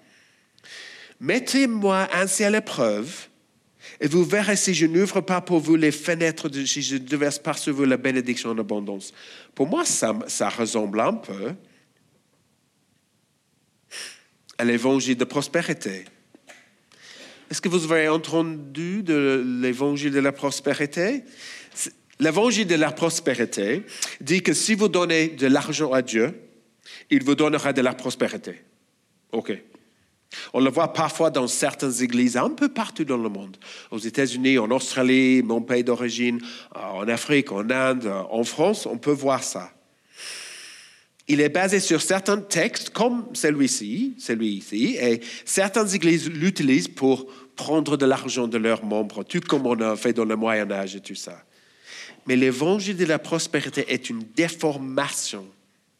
Mettez-moi 1.20 2.08
ainsi 2.14 2.44
à 2.44 2.50
l'épreuve 2.50 3.28
et 4.00 4.08
vous 4.08 4.24
verrez 4.24 4.56
si 4.56 4.74
je 4.74 4.86
n'ouvre 4.86 5.22
pas 5.22 5.42
pour 5.42 5.60
vous 5.60 5.76
les 5.76 5.92
fenêtres, 5.92 6.50
si 6.66 6.82
je 6.82 6.96
ne 6.96 7.00
déverse 7.00 7.40
pas 7.40 7.54
sur 7.54 7.74
vous 7.74 7.86
la 7.86 7.98
bénédiction 7.98 8.52
en 8.52 8.58
abondance. 8.58 9.14
Pour 9.56 9.68
moi, 9.68 9.86
ça, 9.86 10.18
ça 10.28 10.50
ressemble 10.50 11.00
un 11.00 11.14
peu 11.14 11.54
à 14.58 14.66
l'évangile 14.66 15.18
de 15.18 15.26
prospérité. 15.26 16.06
Est-ce 17.50 17.62
que 17.62 17.70
vous 17.70 17.92
avez 17.92 18.10
entendu 18.10 19.04
de 19.04 19.44
l'évangile 19.62 20.12
de 20.12 20.20
la 20.20 20.32
prospérité? 20.32 21.24
L'évangile 22.20 22.68
de 22.68 22.76
la 22.76 22.92
prospérité 22.92 23.84
dit 24.22 24.42
que 24.42 24.54
si 24.54 24.76
vous 24.76 24.88
donnez 24.88 25.30
de 25.30 25.48
l'argent 25.48 25.94
à 25.94 26.02
Dieu, 26.02 26.34
Il 27.10 27.24
vous 27.24 27.36
donnera 27.36 27.74
de 27.74 27.82
la 27.82 27.94
prospérité. 27.94 28.62
OK. 29.32 29.58
On 30.54 30.60
le 30.60 30.70
voit 30.70 30.92
parfois 30.92 31.30
dans 31.30 31.48
certaines 31.48 32.04
églises, 32.04 32.36
un 32.36 32.50
peu 32.50 32.68
partout 32.68 33.06
dans 33.06 33.18
le 33.18 33.30
monde. 33.30 33.58
Aux 33.92 33.98
États-Unis, 33.98 34.58
en 34.58 34.70
Australie, 34.72 35.42
mon 35.42 35.62
pays 35.62 35.84
d'origine, 35.84 36.42
en 36.76 37.08
Afrique, 37.08 37.52
en 37.52 37.70
Inde, 37.70 38.12
en 38.30 38.44
France, 38.44 38.86
on 38.86 38.98
peut 38.98 39.12
voir 39.12 39.44
ça. 39.44 39.72
Il 41.28 41.42
est 41.42 41.50
basé 41.50 41.80
sur 41.80 42.02
certains 42.02 42.40
textes, 42.40 42.92
comme 42.92 43.26
celui-ci, 43.34 44.16
celui-ci, 44.18 44.98
et 45.00 45.20
certaines 45.44 45.94
églises 45.94 46.30
l'utilisent 46.30 46.88
pour 46.88 47.28
prendre 47.56 47.98
de 47.98 48.06
l'argent 48.06 48.48
de 48.48 48.58
leurs 48.58 48.86
membres, 48.86 49.24
tout 49.24 49.42
comme 49.42 49.66
on 49.66 49.80
a 49.82 49.96
fait 49.98 50.14
dans 50.14 50.24
le 50.24 50.38
Moyen 50.38 50.72
Âge 50.72 50.96
et 50.96 51.02
tout 51.02 51.16
ça. 51.16 51.44
Mais 52.28 52.36
l'évangile 52.36 52.96
de 52.96 53.06
la 53.06 53.20
prospérité 53.20 53.86
est 53.90 54.10
une 54.10 54.24
déformation, 54.36 55.46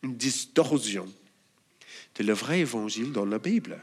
une 0.04 0.16
distorsion 0.16 1.08
de 2.16 2.24
le 2.24 2.34
vrai 2.34 2.60
évangile 2.60 3.12
dans 3.12 3.26
la 3.26 3.40
Bible. 3.40 3.80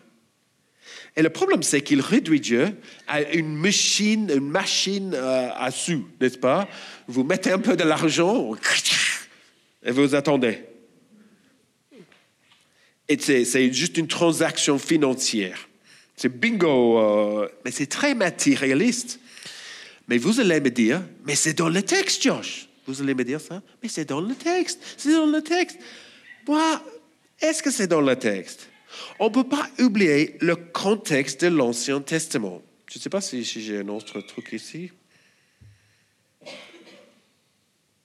Et 1.16 1.22
le 1.22 1.30
problème, 1.30 1.62
c'est 1.62 1.83
qu'il 1.83 2.00
réduit 2.00 2.40
Dieu 2.40 2.76
à 3.07 3.22
une 3.22 3.57
machine, 3.57 4.30
une 4.35 4.50
machine 4.50 5.14
euh, 5.14 5.50
à 5.54 5.70
sous, 5.70 6.07
n'est-ce 6.20 6.38
pas? 6.38 6.68
Vous 7.07 7.24
mettez 7.24 7.52
un 7.52 7.59
peu 7.59 7.76
de 7.76 7.85
l'argent 7.85 8.52
et 9.85 9.90
vous 9.90 10.14
attendez. 10.14 10.74
Et 13.09 13.19
c'est 13.19 13.73
juste 13.73 13.99
une 13.99 14.09
transaction 14.09 14.79
financière. 14.79 15.69
C'est 16.17 16.29
bingo, 16.29 16.99
euh, 16.99 17.49
mais 17.64 17.71
c'est 17.71 17.87
très 17.87 18.14
matérialiste. 18.14 19.21
Mais 20.09 20.19
vous 20.19 20.40
allez 20.40 20.61
me 20.61 20.71
dire, 20.71 21.03
mais 21.25 21.35
c'est 21.35 21.55
dans 21.55 21.69
le 21.69 21.83
texte, 21.83 22.23
Josh. 22.23 22.69
Vous 22.87 23.01
allez 23.01 23.14
me 23.14 23.25
dire 23.25 23.40
ça, 23.40 23.62
mais 23.83 23.88
c'est 23.88 24.05
dans 24.05 24.21
le 24.21 24.35
texte, 24.35 24.81
c'est 24.97 25.12
dans 25.12 25.27
le 25.27 25.43
texte. 25.43 25.79
Moi, 26.47 26.83
est-ce 27.40 27.62
que 27.62 27.71
c'est 27.71 27.87
dans 27.87 28.03
le 28.03 28.17
texte? 28.17 28.69
On 29.19 29.29
ne 29.29 29.35
peut 29.35 29.49
pas 29.49 29.69
oublier 29.81 30.37
le 30.40 30.57
contexte 30.57 31.43
de 31.43 31.49
l'Ancien 31.49 32.01
Testament. 32.01 32.62
Je 32.90 32.99
ne 32.99 33.03
sais 33.03 33.11
pas 33.11 33.21
si, 33.21 33.43
j'ai 33.43 33.79
un 33.79 33.88
autre 33.88 34.21
truc 34.21 34.53
ici. 34.53 34.93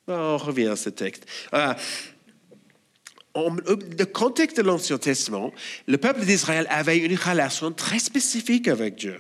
On 0.08 0.38
revient 0.38 0.68
à 0.68 0.76
ce 0.76 0.90
texte. 0.90 1.26
Ah, 3.40 3.74
le 3.98 4.06
contexte 4.06 4.58
de 4.58 4.64
l'Ancien 4.64 4.98
Testament, 4.98 5.54
le 5.88 5.98
peuple 5.98 6.26
d'Israël 6.26 6.68
avait 6.70 6.98
une 6.98 7.16
relation 7.16 7.72
très 7.72 8.00
spécifique 8.00 8.68
avec 8.68 8.96
Dieu. 8.96 9.20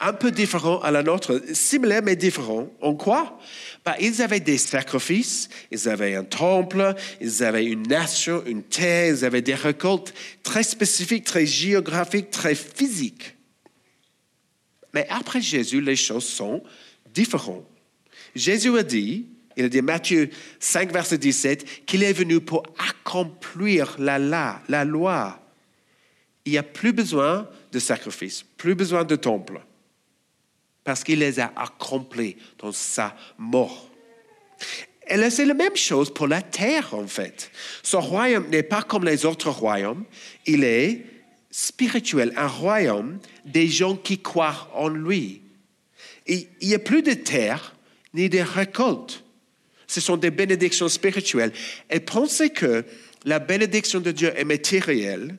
Un 0.00 0.12
peu 0.12 0.30
différent 0.30 0.80
à 0.80 0.90
la 0.90 1.02
nôtre, 1.02 1.42
similaire 1.52 2.02
mais 2.02 2.16
différent. 2.16 2.70
En 2.80 2.94
quoi? 2.94 3.38
Bah, 3.84 3.96
Ils 4.00 4.22
avaient 4.22 4.40
des 4.40 4.58
sacrifices, 4.58 5.48
ils 5.70 5.88
avaient 5.88 6.14
un 6.14 6.24
temple, 6.24 6.94
ils 7.20 7.42
avaient 7.44 7.66
une 7.66 7.86
nation, 7.86 8.42
une 8.46 8.62
terre, 8.62 9.14
ils 9.14 9.24
avaient 9.24 9.42
des 9.42 9.54
récoltes 9.54 10.14
très 10.42 10.62
spécifiques, 10.62 11.24
très 11.24 11.46
géographiques, 11.46 12.30
très 12.30 12.54
physiques. 12.54 13.36
Mais 14.94 15.06
après 15.08 15.40
Jésus, 15.40 15.80
les 15.80 15.96
choses 15.96 16.26
sont 16.26 16.62
différentes. 17.12 17.66
Jésus 18.34 18.76
a 18.78 18.82
dit, 18.82 19.26
il 19.56 19.68
dit 19.68 19.82
Matthieu 19.82 20.30
5, 20.58 20.92
verset 20.92 21.18
17, 21.18 21.84
qu'il 21.84 22.02
est 22.02 22.12
venu 22.12 22.40
pour 22.40 22.62
accomplir 22.78 23.96
la, 23.98 24.18
la, 24.18 24.60
la 24.68 24.84
loi. 24.84 25.40
Il 26.44 26.52
n'y 26.52 26.58
a 26.58 26.62
plus 26.62 26.92
besoin 26.92 27.48
de 27.72 27.78
sacrifices, 27.78 28.44
plus 28.56 28.74
besoin 28.74 29.04
de 29.04 29.16
temple, 29.16 29.60
parce 30.84 31.04
qu'il 31.04 31.18
les 31.18 31.40
a 31.40 31.52
accomplis 31.56 32.36
dans 32.58 32.72
sa 32.72 33.16
mort. 33.38 33.90
Et 35.08 35.30
c'est 35.30 35.44
la 35.44 35.54
même 35.54 35.76
chose 35.76 36.12
pour 36.14 36.28
la 36.28 36.40
terre, 36.40 36.94
en 36.94 37.06
fait. 37.06 37.50
Son 37.82 38.00
royaume 38.00 38.48
n'est 38.48 38.62
pas 38.62 38.82
comme 38.82 39.04
les 39.04 39.26
autres 39.26 39.50
royaumes, 39.50 40.04
il 40.46 40.62
est 40.62 41.04
spirituel, 41.50 42.32
un 42.36 42.46
royaume 42.46 43.18
des 43.44 43.66
gens 43.66 43.96
qui 43.96 44.20
croient 44.20 44.70
en 44.72 44.88
lui. 44.88 45.42
il 46.26 46.46
n'y 46.62 46.74
a 46.74 46.78
plus 46.78 47.02
de 47.02 47.12
terre 47.12 47.74
ni 48.14 48.28
de 48.28 48.38
récoltes 48.38 49.24
ce 49.90 50.00
sont 50.00 50.16
des 50.16 50.30
bénédictions 50.30 50.88
spirituelles. 50.88 51.52
Et 51.90 51.98
penser 51.98 52.50
que 52.50 52.84
la 53.24 53.40
bénédiction 53.40 53.98
de 53.98 54.12
Dieu 54.12 54.32
est 54.36 54.44
matérielle, 54.44 55.36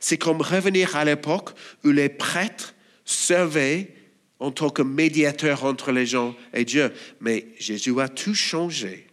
c'est 0.00 0.18
comme 0.18 0.42
revenir 0.42 0.96
à 0.96 1.04
l'époque 1.04 1.50
où 1.84 1.90
les 1.90 2.08
prêtres 2.08 2.74
servaient 3.04 3.94
en 4.40 4.50
tant 4.50 4.70
que 4.70 4.82
médiateurs 4.82 5.62
entre 5.62 5.92
les 5.92 6.04
gens 6.04 6.34
et 6.52 6.64
Dieu. 6.64 6.92
Mais 7.20 7.46
Jésus 7.60 7.98
a 8.00 8.08
tout 8.08 8.34
changé. 8.34 9.06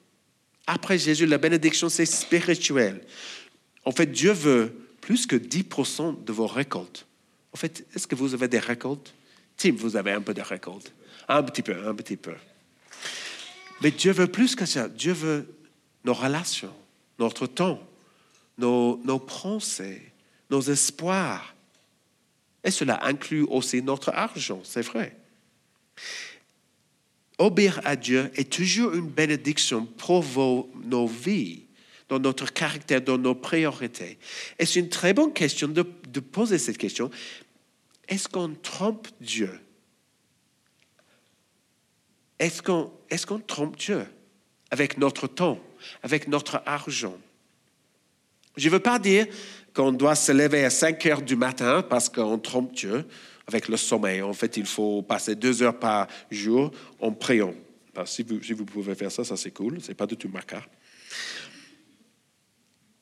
Après 0.66 0.98
Jésus, 0.98 1.28
la 1.28 1.38
bénédiction, 1.38 1.88
c'est 1.88 2.08
spirituel. 2.08 3.02
En 3.86 3.92
fait, 3.92 4.08
Dieu 4.08 4.32
veut 4.32 4.74
plus 5.02 5.28
que 5.28 5.36
10% 5.36 6.24
de 6.24 6.34
vos 6.34 6.48
récoltes. 6.48 7.06
En 7.54 7.58
fait, 7.58 7.86
est-ce 7.96 8.08
que 8.08 8.16
vous 8.16 8.34
avez 8.34 8.48
des 8.48 8.60
récoltes? 8.60 9.14
Tim, 9.56 9.74
vous 9.78 9.96
avez 9.96 10.14
un 10.14 10.22
peu 10.22 10.34
de 10.34 10.42
récoltes. 10.42 10.94
Un 11.28 11.44
petit 11.44 11.62
peu, 11.62 11.76
un 11.88 11.94
petit 11.94 12.18
peu. 12.18 12.34
Mais 13.82 13.92
Dieu 13.92 14.12
veut 14.12 14.28
plus 14.28 14.56
que 14.56 14.66
ça. 14.66 14.90
Dieu 14.90 15.14
veut 15.14 15.56
nos 16.04 16.14
relations, 16.14 16.74
notre 17.18 17.48
temps, 17.48 17.82
nos, 18.58 19.20
pensées, 19.20 20.02
nos 20.50 20.62
espoirs. 20.62 21.56
Et 22.64 22.72
cela 22.72 23.06
inclut 23.06 23.44
aussi 23.44 23.82
notre 23.82 24.10
argent, 24.10 24.62
c'est 24.64 24.82
vrai. 24.82 25.16
Obéir 27.38 27.80
à 27.86 27.96
Dieu 27.96 28.32
est 28.36 28.52
toujours 28.52 28.94
une 28.94 29.08
bénédiction 29.08 29.86
pour 29.86 30.26
nos 30.84 31.08
vies, 31.08 31.64
dans 32.10 32.20
notre 32.20 32.52
caractère, 32.52 33.02
dans 33.02 33.18
nos 33.18 33.36
priorités. 33.36 34.18
Et 34.58 34.66
c'est 34.66 34.80
une 34.80 34.90
très 34.90 35.14
bonne 35.14 35.32
question 35.32 35.70
de, 35.70 35.86
de 36.10 36.20
poser 36.20 36.58
cette 36.58 36.78
question. 36.78 37.10
Est-ce 38.10 38.28
qu'on 38.28 38.56
trompe 38.56 39.08
Dieu? 39.22 39.58
Est-ce 42.40 42.62
qu'on 42.62 42.92
trompe 43.48 43.78
Dieu 43.78 44.06
avec 44.72 44.98
notre 44.98 45.28
temps, 45.28 45.60
avec 46.04 46.28
notre 46.28 46.62
argent? 46.66 47.18
Je 48.58 48.68
ne 48.68 48.74
veux 48.74 48.80
pas 48.80 49.00
dire 49.00 49.28
qu'on 49.74 49.92
doit 49.92 50.16
se 50.16 50.32
lever 50.32 50.66
à 50.66 50.70
5 50.70 51.06
heures 51.06 51.22
du 51.22 51.36
matin 51.36 51.82
parce 51.82 52.10
qu'on 52.10 52.38
trompe 52.38 52.74
Dieu 52.74 53.06
avec 53.48 53.68
le 53.68 53.78
sommeil. 53.78 54.22
En 54.22 54.34
fait, 54.34 54.58
il 54.58 54.66
faut 54.66 55.02
passer 55.02 55.36
deux 55.36 55.64
heures 55.64 55.80
par 55.80 56.08
jour 56.30 56.72
en 57.00 57.12
priant. 57.12 57.54
si, 58.06 58.24
vous, 58.24 58.66
pouvez 58.66 58.96
faire 58.96 59.12
ça, 59.12 59.24
ça 59.24 59.38
c'est 59.38 59.52
cool. 59.52 59.82
Ce 59.82 59.88
n'est 59.88 59.96
pas 59.96 60.08
du 60.08 60.18
tout 60.18 60.30
ma 60.30 60.42
carte. 60.42 60.70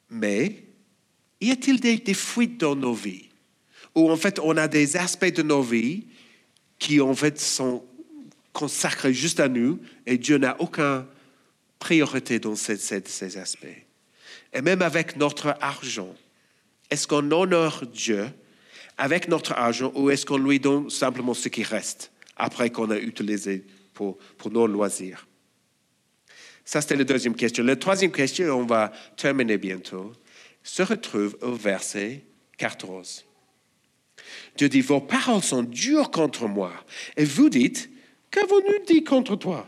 Mais 0.10 0.64
y 1.42 1.52
a-t-il 1.52 1.80
des, 1.80 1.98
des 1.98 2.14
fuites 2.14 2.60
dans 2.60 2.76
nos 2.76 2.94
vies? 2.94 3.30
Où 3.96 4.10
en 4.10 4.16
fait 4.16 4.40
on 4.40 4.56
a 4.58 4.68
des 4.68 4.96
aspects 4.96 5.34
de 5.34 5.42
nos 5.42 5.62
vies 5.62 6.06
qui 6.80 7.02
en 7.02 7.14
fait 7.14 7.40
sont 7.40 7.84
consacré 8.58 9.14
juste 9.14 9.40
à 9.40 9.50
nous 9.50 9.80
et 10.08 10.18
Dieu 10.18 10.40
n'a 10.40 10.60
aucune 10.60 11.06
priorité 11.78 12.40
dans 12.40 12.56
ces, 12.56 13.38
aspects. 13.38 13.68
Et 14.52 14.62
même 14.64 14.82
avec 14.82 15.16
notre 15.16 15.56
argent, 15.62 16.16
est-ce 16.90 17.08
qu'on 17.08 17.32
honore 17.32 17.86
Dieu 17.86 18.28
avec 18.98 19.28
notre 19.28 19.52
argent 19.52 19.92
ou 19.94 20.10
est-ce 20.10 20.26
qu'on 20.26 20.40
lui 20.40 20.60
donne 20.60 20.90
simplement 20.90 21.36
ce 21.36 21.50
qui 21.50 21.62
reste 21.62 22.12
après 22.36 22.72
qu'on 22.72 22.90
a 22.90 22.98
utilisé 22.98 23.64
pour, 23.94 24.18
pour 24.40 24.50
nos 24.50 24.66
loisirs? 24.66 25.28
Ça, 26.66 26.82
c'était 26.82 26.96
la 26.96 27.04
deuxième 27.04 27.36
question. 27.36 27.64
La 27.64 27.76
troisième 27.76 28.12
question, 28.12 28.60
on 28.60 28.66
va 28.66 28.92
terminer 29.18 29.60
bientôt, 29.60 30.14
se 30.64 30.82
retrouve 30.82 31.38
au 31.44 31.52
verset 31.52 32.26
14. 32.58 33.24
Dieu 34.58 34.68
dit, 34.68 34.82
vos 34.82 35.00
paroles 35.00 35.44
sont 35.44 35.62
dures 35.62 36.10
contre 36.10 36.48
moi. 36.48 36.74
Et 37.18 37.24
vous 37.24 37.50
dites, 37.50 37.92
Qu'avons-nous 38.32 38.86
dit 38.86 39.04
contre 39.04 39.36
toi? 39.36 39.68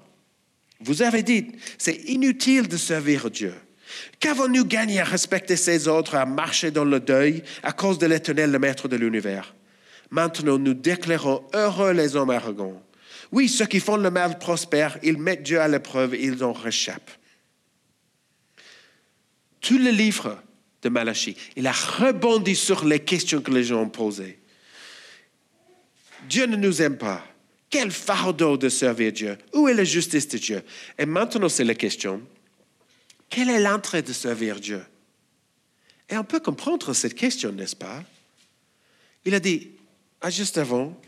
Vous 0.81 1.01
avez 1.01 1.23
dit, 1.23 1.51
c'est 1.77 1.95
inutile 2.07 2.67
de 2.67 2.77
servir 2.77 3.29
Dieu. 3.29 3.53
Qu'avons-nous 4.19 4.65
gagné 4.65 4.99
à 4.99 5.03
respecter 5.03 5.55
ses 5.55 5.87
ordres, 5.87 6.15
à 6.15 6.25
marcher 6.25 6.71
dans 6.71 6.85
le 6.85 6.99
deuil 6.99 7.43
à 7.63 7.71
cause 7.71 7.97
de 7.97 8.05
l'éternel, 8.05 8.51
le 8.51 8.59
maître 8.59 8.87
de 8.87 8.95
l'univers? 8.95 9.55
Maintenant, 10.11 10.57
nous 10.57 10.73
déclarons 10.73 11.43
heureux 11.53 11.93
les 11.93 12.15
hommes 12.15 12.29
arrogants. 12.29 12.81
Oui, 13.31 13.47
ceux 13.47 13.65
qui 13.65 13.79
font 13.79 13.97
le 13.97 14.09
mal 14.09 14.39
prospèrent, 14.39 14.97
ils 15.03 15.17
mettent 15.17 15.43
Dieu 15.43 15.59
à 15.59 15.67
l'épreuve, 15.67 16.15
ils 16.15 16.43
en 16.43 16.53
réchappent. 16.53 17.11
Tout 19.61 19.77
le 19.77 19.91
livre 19.91 20.41
de 20.81 20.89
Malachie, 20.89 21.37
il 21.55 21.67
a 21.67 21.71
rebondi 21.71 22.55
sur 22.55 22.85
les 22.85 22.99
questions 22.99 23.41
que 23.41 23.51
les 23.51 23.65
gens 23.65 23.81
ont 23.81 23.89
posées. 23.89 24.39
Dieu 26.27 26.45
ne 26.45 26.55
nous 26.55 26.81
aime 26.81 26.97
pas. 26.97 27.23
Quel 27.69 27.91
fardeau 27.91 28.57
de 28.57 28.69
servir 28.69 29.11
Dieu. 29.11 29.37
Où 29.53 29.67
est 29.67 29.73
la 29.73 29.83
justice 29.83 30.27
de 30.27 30.37
Dieu? 30.37 30.63
Et 30.97 31.05
maintenant, 31.05 31.49
c'est 31.49 31.63
la 31.63 31.75
question, 31.75 32.21
quelle 33.29 33.49
est 33.49 33.59
l'entrée 33.59 34.01
de 34.01 34.11
servir 34.11 34.59
Dieu? 34.59 34.83
Et 36.09 36.17
on 36.17 36.23
peut 36.23 36.39
comprendre 36.39 36.93
cette 36.93 37.13
question, 37.13 37.51
n'est-ce 37.51 37.75
pas? 37.75 38.03
Il 39.25 39.35
a 39.35 39.39
dit, 39.39 39.69
juste 40.29 40.57
avant, 40.57 40.99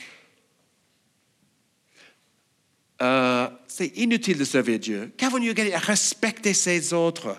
euh, 3.02 3.50
c'est 3.68 3.88
inutile 3.98 4.38
de 4.38 4.46
servir 4.46 4.78
Dieu. 4.78 5.12
Qu'avons-nous 5.18 5.54
gagné 5.54 5.74
à 5.74 5.80
respecter 5.80 6.54
ses 6.54 6.94
autres 6.94 7.36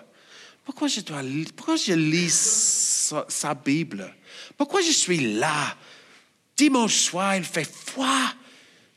Pourquoi 0.64 0.88
je 0.88 1.00
dois, 1.00 1.22
pourquoi 1.54 1.76
je 1.76 1.92
lis 1.92 3.14
sa, 3.28 3.54
Bible? 3.54 4.12
Pourquoi 4.56 4.80
je 4.80 4.90
suis 4.90 5.34
là? 5.34 5.76
Dimanche 6.56 6.96
soir, 6.96 7.36
il 7.36 7.44
fait 7.44 7.70
froid. 7.70 8.32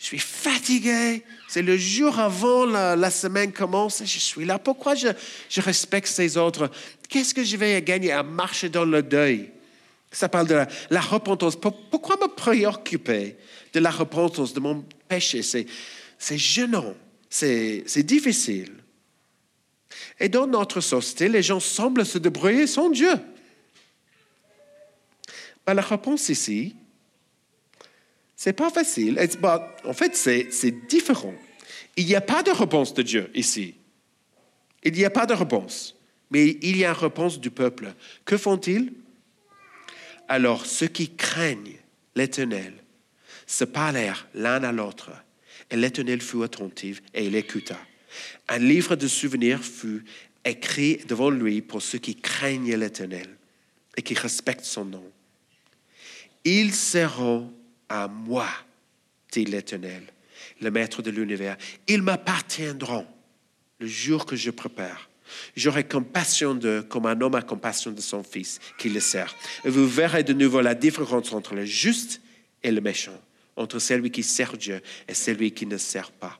Je 0.06 0.10
suis 0.10 0.20
fatigué. 0.20 1.24
C'est 1.48 1.63
le 1.63 1.76
jour 1.78 2.20
avant 2.20 2.63
la, 2.68 3.10
semaine 3.10 3.52
commence 3.52 4.04
je 4.06 4.20
suis 4.20 4.46
là. 4.46 4.60
Pourquoi 4.60 4.94
je, 4.94 5.08
je 5.50 5.62
respecte 5.62 6.06
ces 6.06 6.38
autres? 6.38 6.70
Qu'est-ce 7.10 7.34
que 7.34 7.44
je 7.44 7.58
vais 7.58 7.82
gagner 7.82 8.12
à 8.12 8.22
marcher 8.22 8.70
dans 8.70 8.86
le 8.86 9.02
deuil? 9.02 9.50
Ça 10.12 10.30
parle 10.30 10.46
de 10.46 10.63
la, 10.91 11.02
repentance. 11.02 11.56
Pourquoi 11.56 12.18
me 12.18 12.28
préoccuper 12.28 13.36
de 13.74 13.80
la 13.80 13.89
repentance, 13.89 14.54
de 14.54 14.60
mon 14.60 14.86
péché? 15.08 15.41
C'est 15.41 16.38
gênant, 16.38 16.94
c'est 17.28 18.04
difficile. 18.04 18.74
Et 20.20 20.30
dans 20.30 20.46
notre 20.46 20.82
société, 20.82 21.30
les 21.30 21.41
gens 21.41 21.60
semblent 21.60 22.06
se 22.06 22.20
débrouiller 22.20 22.68
sans 22.68 22.91
Dieu. 22.91 23.15
Ben, 25.65 25.74
la 25.74 25.82
réponse 25.82 26.30
ici, 26.30 26.76
c'est 28.36 28.54
pas 28.54 28.69
facile. 28.69 29.19
en 29.84 29.93
fait, 29.93 30.15
c'est 30.15 30.88
différent. 30.88 31.34
Il 31.95 32.06
n'y 32.06 32.15
a 32.15 32.21
pas 32.21 32.43
de 32.43 32.52
réponse 32.52 32.93
de 32.93 33.02
Dieu 33.02 33.32
ici. 33.34 33.76
Il 34.84 34.93
n'y 34.93 35.06
a 35.06 35.10
pas 35.10 35.26
de 35.26 35.34
réponse. 35.34 35.95
Mais 36.30 36.58
il 36.62 36.78
y 36.78 36.86
a 36.86 36.89
une 36.89 36.95
réponse 36.95 37.39
du 37.39 37.50
peuple. 37.50 37.93
Que 38.26 38.38
font-ils? 38.38 38.91
Alors, 40.28 40.65
ceux 40.65 40.88
qui 40.88 41.15
craignent 41.15 41.78
l'Éternel 42.15 42.74
se 43.45 43.63
parlèrent 43.63 44.28
l'un 44.34 44.63
à 44.63 44.71
l'autre. 44.71 45.12
Et 45.71 45.76
l'Éternel 45.76 46.21
fut 46.21 46.43
attentif 46.43 47.02
et 47.13 47.26
il 47.26 47.36
écouta. 47.36 47.78
Un 48.48 48.60
livre 48.60 48.95
de 48.95 49.08
souvenirs 49.08 49.63
fut 49.63 50.04
écrit 50.43 50.98
devant 51.08 51.30
lui 51.30 51.62
pour 51.62 51.82
ceux 51.82 51.98
qui 51.98 52.15
craignent 52.15 52.76
l'Éternel 52.76 53.28
et 53.98 54.02
qui 54.02 54.13
respectent 54.13 54.65
son 54.65 54.86
nom. 54.86 55.12
Ils 56.43 56.74
seront 56.74 57.52
à 57.89 58.08
moi, 58.08 58.48
dit 59.32 59.45
l'Éternel, 59.45 60.04
le 60.62 60.71
Maître 60.71 61.02
de 61.02 61.12
l'univers. 61.12 61.58
Ils 61.88 62.02
m'appartiendront 62.02 63.06
le 63.80 63.88
jour 63.88 64.26
que 64.26 64.36
je 64.36 64.52
prépare. 64.52 65.10
J'aurai 65.56 65.84
compassion 65.84 66.54
d'eux 66.54 66.84
comme 66.84 67.08
un 67.08 67.19
homme 67.19 67.36
a 67.36 67.41
compassion 67.41 67.91
de 67.91 68.02
son 68.02 68.24
fils 68.24 68.60
qui 68.78 68.89
le 68.89 69.00
sert. 69.00 69.36
Et 69.65 69.69
vous 69.69 69.88
verrez 69.88 70.24
de 70.24 70.34
nouveau 70.34 70.62
la 70.62 70.76
différence 70.76 71.34
entre 71.34 71.56
le 71.56 71.65
juste 71.65 72.21
et 72.63 72.71
le 72.71 72.80
méchant, 72.80 73.19
entre 73.56 73.80
celui 73.80 74.12
qui 74.12 74.24
sert 74.24 74.56
Dieu 74.56 74.82
et 75.08 75.13
celui 75.13 75.52
qui 75.52 75.65
ne 75.65 75.78
sert 75.78 76.12
pas. 76.12 76.39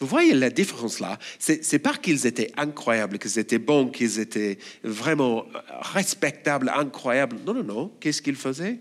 Vous 0.00 0.06
voyez 0.06 0.32
la 0.32 0.50
différence 0.50 1.00
là? 1.00 1.18
C'est 1.38 1.78
pas 1.80 1.94
qu'ils 1.96 2.26
étaient 2.26 2.52
incroyables, 2.56 3.18
qu'ils 3.18 3.38
étaient 3.38 3.58
bons, 3.58 3.88
qu'ils 3.90 4.18
étaient 4.18 4.58
vraiment 4.82 5.46
respectables, 5.92 6.70
incroyables. 6.74 7.36
Non, 7.44 7.54
non, 7.54 7.64
non. 7.64 7.88
Qu'est-ce 8.00 8.22
qu'ils 8.22 8.36
faisaient? 8.36 8.78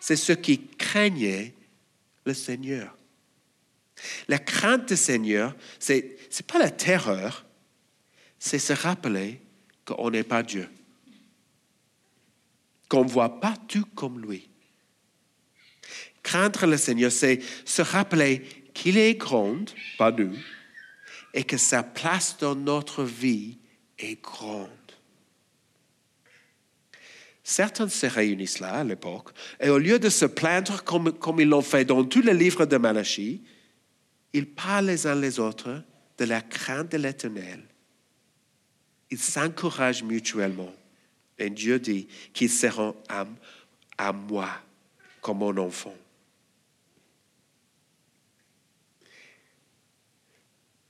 C'est 0.00 0.16
ceux 0.16 0.34
qui 0.34 0.66
craignaient 0.66 1.54
le 2.24 2.34
Seigneur. 2.34 2.96
La 4.28 4.38
crainte 4.38 4.88
du 4.88 4.96
Seigneur, 4.96 5.56
ce 5.78 5.94
n'est 5.94 6.46
pas 6.46 6.58
la 6.58 6.70
terreur, 6.70 7.44
c'est 8.38 8.58
se 8.58 8.72
rappeler 8.72 9.40
qu'on 9.84 10.10
n'est 10.10 10.22
pas 10.22 10.42
Dieu, 10.42 10.68
qu'on 12.88 13.04
ne 13.04 13.10
voit 13.10 13.40
pas 13.40 13.56
tout 13.68 13.86
comme 13.94 14.20
lui. 14.20 14.48
Craindre 16.22 16.66
le 16.66 16.76
Seigneur, 16.76 17.10
c'est 17.10 17.40
se 17.64 17.82
rappeler 17.82 18.42
qu'il 18.74 18.98
est 18.98 19.14
grand, 19.14 19.64
pas 19.96 20.12
nous, 20.12 20.36
et 21.34 21.44
que 21.44 21.56
sa 21.56 21.82
place 21.82 22.36
dans 22.38 22.54
notre 22.54 23.02
vie 23.02 23.58
est 23.98 24.22
grande. 24.22 24.68
Certains 27.48 27.88
se 27.88 28.04
réunissent 28.04 28.60
là 28.60 28.74
à 28.74 28.84
l'époque, 28.84 29.30
et 29.58 29.70
au 29.70 29.78
lieu 29.78 29.98
de 29.98 30.10
se 30.10 30.26
plaindre 30.26 30.84
comme, 30.84 31.12
comme 31.12 31.40
ils 31.40 31.48
l'ont 31.48 31.62
fait 31.62 31.86
dans 31.86 32.04
tous 32.04 32.20
les 32.20 32.34
livres 32.34 32.66
de 32.66 32.76
Malachie, 32.76 33.42
ils 34.34 34.46
parlent 34.46 34.84
les 34.84 35.06
uns 35.06 35.14
les 35.14 35.40
autres 35.40 35.82
de 36.18 36.24
la 36.26 36.42
crainte 36.42 36.92
de 36.92 36.98
l'Éternel. 36.98 37.62
Ils 39.10 39.18
s'encouragent 39.18 40.02
mutuellement. 40.02 40.74
Et 41.38 41.48
Dieu 41.48 41.78
dit 41.78 42.06
qu'ils 42.34 42.50
seront 42.50 42.94
à, 43.08 43.24
à 43.96 44.12
moi 44.12 44.50
comme 45.22 45.38
mon 45.38 45.56
enfant. 45.56 45.96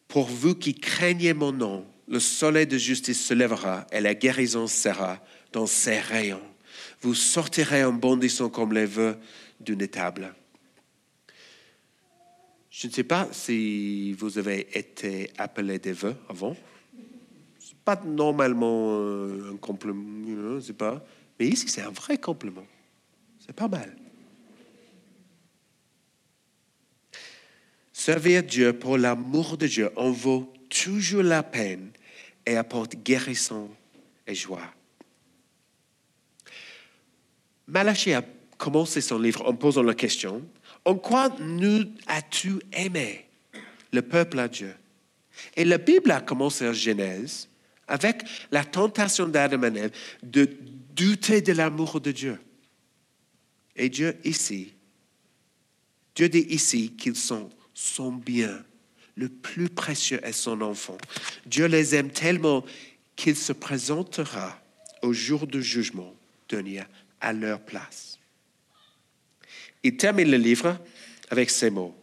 Pour 0.08 0.26
vous 0.26 0.56
qui 0.56 0.74
craignez 0.74 1.34
mon 1.34 1.52
nom, 1.52 1.86
le 2.08 2.18
soleil 2.18 2.66
de 2.66 2.78
justice 2.78 3.24
se 3.24 3.34
lèvera 3.34 3.86
et 3.92 4.00
la 4.00 4.16
guérison 4.16 4.66
sera 4.66 5.22
dans 5.52 5.66
ses 5.66 5.98
rayons. 5.98 6.42
Vous 7.00 7.14
sortirez 7.14 7.84
en 7.84 7.92
bondissant 7.92 8.48
comme 8.48 8.72
les 8.72 8.86
vœux 8.86 9.16
d'une 9.60 9.80
étable. 9.80 10.34
Je 12.70 12.86
ne 12.86 12.92
sais 12.92 13.04
pas 13.04 13.28
si 13.32 14.12
vous 14.12 14.38
avez 14.38 14.68
été 14.78 15.30
appelé 15.38 15.78
des 15.78 15.92
vœux 15.92 16.16
avant. 16.28 16.56
Ce 17.58 17.72
n'est 17.72 17.80
pas 17.84 18.00
normalement 18.04 19.00
euh, 19.00 19.52
un 19.54 19.56
compliment, 19.56 20.60
sais 20.60 20.72
pas. 20.74 21.04
Mais 21.38 21.48
ici, 21.48 21.68
c'est 21.68 21.82
un 21.82 21.90
vrai 21.90 22.18
compliment. 22.18 22.66
C'est 23.44 23.54
pas 23.54 23.68
mal. 23.68 23.96
Servir 27.92 28.44
Dieu 28.44 28.72
pour 28.72 28.96
l'amour 28.96 29.56
de 29.56 29.66
Dieu 29.66 29.90
en 29.96 30.12
vaut 30.12 30.52
toujours 30.68 31.24
la 31.24 31.42
peine 31.42 31.90
et 32.46 32.56
apporte 32.56 32.94
guérison 32.94 33.68
et 34.26 34.36
joie. 34.36 34.72
Malachie 37.68 38.14
a 38.14 38.24
commencé 38.56 39.00
son 39.00 39.18
livre 39.18 39.46
en 39.46 39.54
posant 39.54 39.82
la 39.82 39.94
question 39.94 40.42
En 40.84 40.96
quoi 40.96 41.28
nous 41.38 41.84
as-tu 42.06 42.54
aimé 42.72 43.26
le 43.92 44.02
peuple 44.02 44.38
à 44.38 44.48
Dieu? 44.48 44.74
Et 45.54 45.64
la 45.64 45.78
Bible 45.78 46.10
a 46.10 46.20
commencé 46.20 46.66
en 46.66 46.72
Genèse 46.72 47.48
avec 47.86 48.22
la 48.50 48.64
tentation 48.64 49.28
d'Adam 49.28 49.62
et 49.62 49.78
Ève 49.78 49.92
de 50.22 50.48
douter 50.94 51.40
de 51.40 51.52
l'amour 51.52 52.00
de 52.00 52.10
Dieu. 52.10 52.40
Et 53.76 53.88
Dieu 53.88 54.16
ici, 54.24 54.74
Dieu 56.14 56.28
dit 56.28 56.46
ici 56.48 56.94
qu'ils 56.96 57.16
sont 57.16 57.48
son 57.74 58.12
bien. 58.12 58.64
Le 59.14 59.28
plus 59.28 59.68
précieux 59.68 60.20
est 60.24 60.32
son 60.32 60.60
enfant. 60.60 60.98
Dieu 61.46 61.66
les 61.66 61.94
aime 61.94 62.10
tellement 62.10 62.64
qu'il 63.14 63.36
se 63.36 63.52
présentera 63.52 64.60
au 65.02 65.12
jour 65.12 65.46
du 65.46 65.62
jugement 65.62 66.14
dernier 66.48 66.82
à 67.20 67.32
leur 67.32 67.60
place. 67.60 68.18
Il 69.82 69.96
termine 69.96 70.30
le 70.30 70.36
livre 70.36 70.78
avec 71.30 71.50
ces 71.50 71.70
mots. 71.70 71.94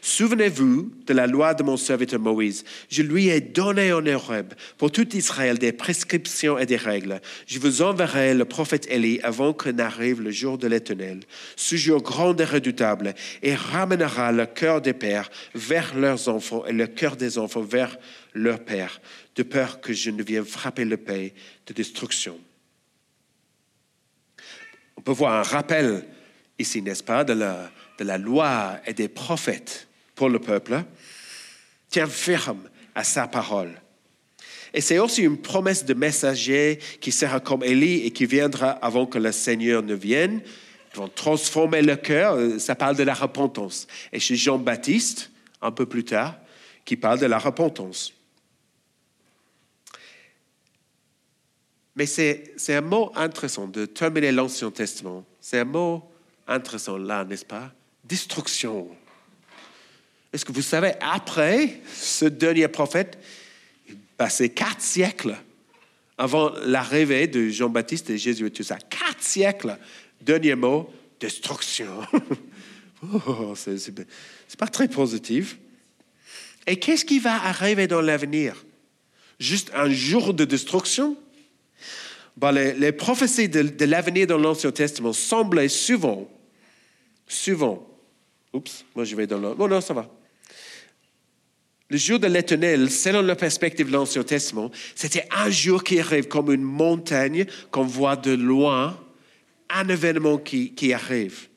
Souvenez-vous 0.00 0.92
de 1.06 1.12
la 1.12 1.26
loi 1.26 1.52
de 1.52 1.62
mon 1.62 1.76
serviteur 1.76 2.20
Moïse. 2.20 2.64
Je 2.88 3.02
lui 3.02 3.28
ai 3.28 3.40
donné 3.40 3.92
en 3.92 4.06
Horeb 4.06 4.54
pour 4.78 4.92
tout 4.92 5.16
Israël 5.16 5.58
des 5.58 5.72
prescriptions 5.72 6.58
et 6.58 6.66
des 6.66 6.76
règles. 6.76 7.20
Je 7.46 7.58
vous 7.58 7.82
enverrai 7.82 8.34
le 8.34 8.44
prophète 8.44 8.86
Élie 8.90 9.20
avant 9.22 9.52
que 9.52 9.68
n'arrive 9.68 10.22
le 10.22 10.30
jour 10.30 10.56
de 10.56 10.68
l'Éternel, 10.68 11.20
ce 11.56 11.76
jour 11.76 12.02
grand 12.02 12.38
et 12.40 12.44
redoutable, 12.44 13.14
et 13.42 13.54
ramènera 13.54 14.32
le 14.32 14.46
cœur 14.46 14.80
des 14.80 14.94
pères 14.94 15.30
vers 15.54 15.94
leurs 15.94 16.28
enfants 16.28 16.64
et 16.64 16.72
le 16.72 16.86
cœur 16.86 17.16
des 17.16 17.36
enfants 17.36 17.62
vers 17.62 17.98
leurs 18.34 18.64
pères, 18.64 19.00
de 19.34 19.42
peur 19.42 19.80
que 19.80 19.92
je 19.92 20.10
ne 20.10 20.22
vienne 20.22 20.44
frapper 20.44 20.84
le 20.84 20.96
pays 20.96 21.32
de 21.66 21.72
destruction. 21.72 22.38
Peut 25.08 25.14
voir 25.14 25.36
un 25.36 25.42
rappel 25.42 26.04
ici, 26.58 26.82
n'est-ce 26.82 27.02
pas, 27.02 27.24
de 27.24 27.32
la, 27.32 28.18
loi 28.18 28.78
et 28.86 28.92
des 28.92 29.08
prophètes 29.08 29.88
pour 30.14 30.28
le 30.28 30.38
peuple, 30.38 30.84
tient 31.88 32.06
ferme 32.06 32.68
à 32.94 33.04
sa 33.04 33.26
parole. 33.26 33.72
Et 34.74 34.82
c'est 34.82 34.98
aussi 34.98 35.22
une 35.22 35.38
promesse 35.38 35.86
de 35.86 35.94
messager 35.94 36.78
qui 37.00 37.10
sera 37.10 37.40
comme 37.40 37.64
Élie 37.64 38.04
et 38.04 38.10
qui 38.10 38.26
viendra 38.26 38.72
avant 38.72 39.06
que 39.06 39.16
le 39.16 39.32
Seigneur 39.32 39.82
ne 39.82 39.94
vienne. 39.94 40.42
Ils 40.92 40.98
vont 40.98 41.08
transformer 41.08 41.80
le 41.80 41.96
cœur. 41.96 42.60
Ça 42.60 42.74
parle 42.74 42.96
de 42.96 43.02
la 43.02 43.14
repentance. 43.14 43.86
Et 44.12 44.20
chez 44.20 44.36
Jean-Baptiste, 44.36 45.30
un 45.62 45.72
peu 45.72 45.86
plus 45.86 46.04
tard, 46.04 46.36
qui 46.84 46.98
parle 46.98 47.18
de 47.18 47.24
la 47.24 47.38
repentance. 47.38 48.12
Mais 51.98 52.06
c'est 52.06 52.54
un 52.68 52.80
mot 52.80 53.10
intéressant 53.16 53.66
de 53.66 53.84
terminer 53.84 54.30
l'Ancien 54.30 54.70
Testament. 54.70 55.24
C'est 55.40 55.58
un 55.58 55.64
mot 55.64 56.08
intéressant 56.46 56.96
là, 56.96 57.24
n'est-ce 57.24 57.44
pas? 57.44 57.72
Destruction. 58.04 58.88
Est-ce 60.32 60.44
que 60.44 60.52
vous 60.52 60.62
savez, 60.62 60.92
après 61.00 61.80
ce 61.92 62.26
dernier 62.26 62.68
prophète, 62.68 63.18
il 63.88 63.96
passé 64.16 64.48
quatre 64.50 64.80
siècles 64.80 65.36
avant 66.16 66.52
l'arrivée 66.66 67.26
de 67.26 67.48
Jean-Baptiste 67.48 68.10
et 68.10 68.18
Jésus 68.18 68.46
et 68.46 68.50
tout 68.52 68.62
ça. 68.62 68.78
Quatre 68.78 69.22
siècles. 69.22 69.76
Dernier 70.20 70.54
mot, 70.54 70.92
destruction. 71.18 72.02
oh, 73.26 73.54
c'est 73.56 74.56
pas 74.56 74.68
très 74.68 74.86
positif. 74.86 75.58
Et 76.64 76.78
qu'est-ce 76.78 77.04
qui 77.04 77.18
va 77.18 77.42
arriver 77.44 77.88
dans 77.88 78.00
l'avenir? 78.00 78.54
juste 79.40 79.72
un 79.74 79.90
jour 79.90 80.32
de 80.32 80.44
destruction? 80.44 81.16
Ben, 82.38 82.52
les, 82.52 82.92
prophéties 82.92 83.48
de, 83.48 83.84
l'avenir 83.84 84.28
dans 84.28 84.38
l'Ancien 84.38 84.70
Testament 84.70 85.12
semblaient 85.12 85.68
souvent, 85.68 86.30
souvent, 87.26 87.84
oups, 88.52 88.84
moi 88.94 89.04
je 89.04 89.16
vais 89.16 89.26
dans 89.26 89.38
le... 89.38 89.54
Bon, 89.54 89.66
non, 89.66 89.80
ça 89.80 89.92
va. 89.92 90.08
Le 91.90 91.96
jour 91.96 92.20
de 92.20 92.28
l'éternel, 92.28 92.92
selon 92.92 93.22
la 93.22 93.34
perspective 93.34 93.88
de 93.88 93.92
l'Ancien 93.92 94.22
Testament, 94.22 94.70
c'était 94.94 95.26
un 95.36 95.50
jour 95.50 95.82
qui 95.82 95.98
arrive 95.98 96.28
comme 96.28 96.52
une 96.52 96.62
montagne 96.62 97.44
qu'on 97.72 97.86
voit 97.86 98.14
de 98.14 98.30
loin, 98.30 98.96
un 99.68 99.88
événement 99.88 100.38
qui, 100.38 100.74
qui 100.74 100.92
arrive. 100.92 101.48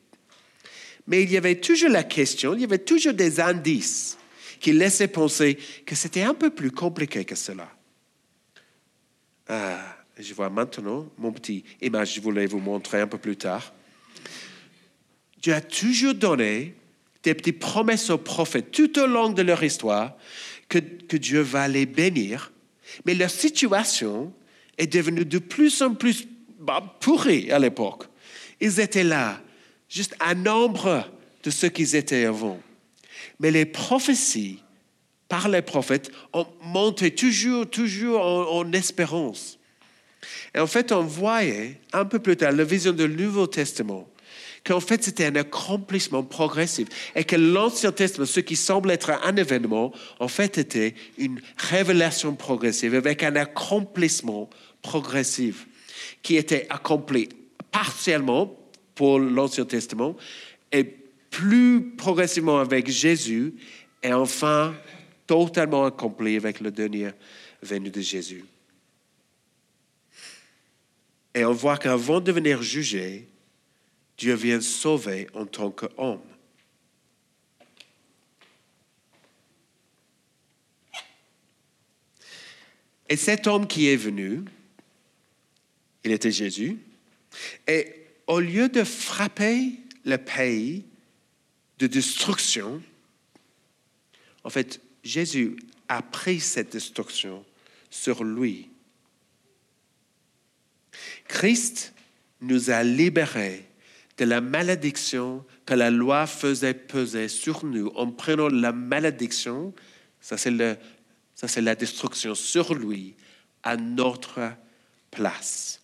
Mais 1.06 1.22
il 1.22 1.30
y 1.30 1.36
avait 1.36 1.60
toujours 1.60 1.90
la 1.90 2.02
question, 2.02 2.54
il 2.54 2.62
y 2.62 2.64
avait 2.64 2.78
toujours 2.78 3.14
des 3.14 3.38
indices 3.38 4.18
qui 4.58 4.72
laissaient 4.72 5.06
penser 5.06 5.56
que 5.86 5.94
c'était 5.94 6.22
un 6.22 6.34
peu 6.34 6.50
plus 6.50 6.72
compliqué 6.72 7.24
que 7.24 7.36
cela. 7.36 7.70
Ah, 9.48 10.01
je 10.18 10.34
vois 10.34 10.50
maintenant 10.50 11.06
mon 11.18 11.32
petit 11.32 11.64
image, 11.80 12.14
je 12.14 12.20
voulais 12.20 12.46
vous 12.46 12.58
montrer 12.58 13.00
un 13.00 13.06
peu 13.06 13.18
plus 13.18 13.36
tard. 13.36 13.72
Dieu 15.40 15.54
a 15.54 15.60
toujours 15.60 16.14
donné 16.14 16.74
des 17.22 17.34
petites 17.34 17.58
promesses 17.58 18.10
aux 18.10 18.18
prophètes 18.18 18.70
tout 18.70 18.98
au 18.98 19.06
long 19.06 19.30
de 19.30 19.42
leur 19.42 19.62
histoire 19.62 20.16
que, 20.68 20.78
que 20.78 21.16
Dieu 21.16 21.40
va 21.40 21.68
les 21.68 21.86
bénir. 21.86 22.52
Mais 23.06 23.14
leur 23.14 23.30
situation 23.30 24.32
est 24.78 24.86
devenue 24.86 25.24
de 25.24 25.38
plus 25.38 25.82
en 25.82 25.94
plus 25.94 26.26
bah, 26.58 26.96
pourrie 27.00 27.50
à 27.50 27.58
l'époque. 27.58 28.04
Ils 28.60 28.80
étaient 28.80 29.04
là, 29.04 29.40
juste 29.88 30.14
un 30.20 30.34
nombre 30.34 31.10
de 31.42 31.50
ce 31.50 31.66
qu'ils 31.66 31.96
étaient 31.96 32.24
avant. 32.24 32.60
Mais 33.40 33.50
les 33.50 33.64
prophéties 33.64 34.60
par 35.28 35.48
les 35.48 35.62
prophètes 35.62 36.12
ont 36.32 36.46
monté 36.62 37.14
toujours, 37.14 37.68
toujours 37.68 38.20
en, 38.20 38.70
espérance. 38.72 39.58
Et 40.54 40.58
en 40.58 40.66
fait, 40.66 40.92
on 40.92 41.02
voyait 41.02 41.80
un 41.92 42.04
peu 42.04 42.18
plus 42.18 42.36
tard 42.36 42.52
la 42.52 42.64
vision 42.64 42.92
du 42.92 43.08
Nouveau 43.08 43.46
Testament 43.46 44.08
qu'en 44.64 44.80
fait 44.80 45.02
c'était 45.02 45.26
un 45.26 45.36
accomplissement 45.36 46.22
progressif 46.22 46.88
et 47.14 47.24
que 47.24 47.36
l'Ancien 47.36 47.92
Testament, 47.92 48.26
ce 48.26 48.40
qui 48.40 48.56
semble 48.56 48.90
être 48.90 49.10
un 49.10 49.36
événement, 49.36 49.92
en 50.20 50.28
fait 50.28 50.58
était 50.58 50.94
une 51.18 51.40
révélation 51.56 52.34
progressive 52.34 52.94
avec 52.94 53.22
un 53.22 53.36
accomplissement 53.36 54.48
progressif 54.82 55.66
qui 56.22 56.36
était 56.36 56.66
accompli 56.70 57.28
partiellement 57.70 58.56
pour 58.94 59.18
l'Ancien 59.18 59.64
Testament 59.64 60.16
et 60.70 60.84
plus 60.84 61.94
progressivement 61.96 62.60
avec 62.60 62.88
Jésus 62.88 63.54
et 64.02 64.12
enfin 64.12 64.74
totalement 65.26 65.84
accompli 65.84 66.36
avec 66.36 66.60
le 66.60 66.70
dernier 66.70 67.10
venu 67.62 67.90
de 67.90 68.00
Jésus. 68.00 68.44
Et 71.34 71.44
on 71.44 71.52
voit 71.52 71.78
qu'avant 71.78 72.20
de 72.20 72.32
venir 72.32 72.62
juger, 72.62 73.28
Dieu 74.18 74.34
vient 74.34 74.60
sauver 74.60 75.28
en 75.34 75.46
tant 75.46 75.70
qu'homme. 75.70 76.20
Et 83.08 83.16
cet 83.16 83.46
homme 83.46 83.66
qui 83.66 83.88
est 83.88 83.96
venu, 83.96 84.44
il 86.04 86.12
était 86.12 86.30
Jésus, 86.30 86.78
et 87.66 88.06
au 88.26 88.40
lieu 88.40 88.68
de 88.68 88.84
frapper 88.84 89.72
le 90.04 90.16
pays 90.16 90.84
de 91.78 91.86
destruction, 91.86 92.82
en 94.44 94.50
fait, 94.50 94.80
Jésus 95.04 95.56
a 95.88 96.02
pris 96.02 96.40
cette 96.40 96.72
destruction 96.72 97.44
sur 97.90 98.24
lui. 98.24 98.71
Christ 101.28 101.92
nous 102.40 102.70
a 102.70 102.82
libérés 102.82 103.64
de 104.18 104.24
la 104.24 104.40
malédiction 104.40 105.44
que 105.64 105.74
la 105.74 105.90
loi 105.90 106.26
faisait 106.26 106.74
peser 106.74 107.28
sur 107.28 107.64
nous 107.64 107.88
en 107.94 108.10
prenant 108.10 108.48
la 108.48 108.72
malédiction, 108.72 109.72
ça 110.20 110.36
c'est, 110.36 110.50
la 111.60 111.74
destruction 111.74 112.34
sur 112.34 112.74
lui, 112.74 113.14
à 113.62 113.76
notre 113.76 114.52
place. 115.10 115.80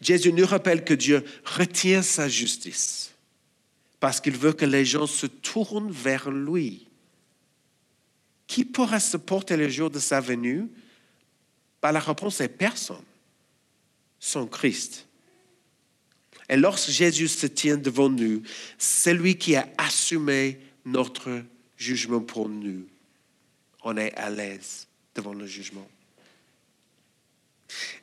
Jésus 0.00 0.32
nous 0.32 0.46
rappelle 0.46 0.84
que 0.84 0.94
Dieu 0.94 1.24
retient 1.44 2.02
sa 2.02 2.28
justice 2.28 3.14
parce 4.00 4.20
qu'il 4.20 4.36
veut 4.36 4.52
que 4.52 4.66
les 4.66 4.84
gens 4.84 5.06
se 5.06 5.26
tournent 5.26 5.90
vers 5.90 6.30
lui. 6.30 6.86
Qui 8.46 8.66
pourra 8.66 9.00
supporter 9.00 9.56
le 9.56 9.68
jour 9.68 9.90
de 9.90 9.98
sa 9.98 10.20
venue? 10.20 10.68
Par 11.80 11.92
La 11.92 12.00
réponse 12.00 12.40
est 12.40 12.48
personne, 12.48 13.04
sans 14.24 14.46
Christ. 14.46 15.06
Et 16.48 16.56
lorsque 16.56 16.90
Jésus 16.90 17.28
se 17.28 17.46
tient 17.46 17.76
devant 17.76 18.08
nous, 18.08 18.42
c'est 18.78 19.12
lui 19.12 19.36
qui 19.36 19.54
a 19.54 19.68
assumé 19.76 20.58
notre 20.86 21.42
jugement 21.76 22.20
pour 22.20 22.48
nous. 22.48 22.86
On 23.82 23.98
est 23.98 24.14
à 24.14 24.30
l'aise 24.30 24.86
devant 25.14 25.34
le 25.34 25.46
jugement. 25.46 25.86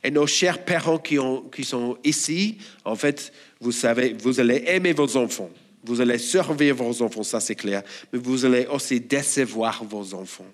Et 0.04 0.12
nos 0.12 0.28
chers 0.28 0.64
parents 0.64 1.00
qui, 1.00 1.18
sont 1.64 1.98
ici, 2.04 2.60
en 2.86 2.96
fait, 2.96 3.34
vous 3.60 3.72
savez, 3.72 4.14
vous 4.14 4.40
allez 4.40 4.64
aimer 4.68 4.94
vos 4.94 5.18
enfants. 5.18 5.50
Vous 5.84 6.02
allez 6.02 6.20
servir 6.20 6.76
vos 6.76 7.02
enfants, 7.02 7.24
ça 7.24 7.40
c'est 7.40 7.56
clair. 7.56 7.82
Mais 8.14 8.20
vous 8.20 8.46
allez 8.46 8.68
aussi 8.68 9.00
décevoir 9.00 9.84
vos 9.84 10.14
enfants. 10.14 10.52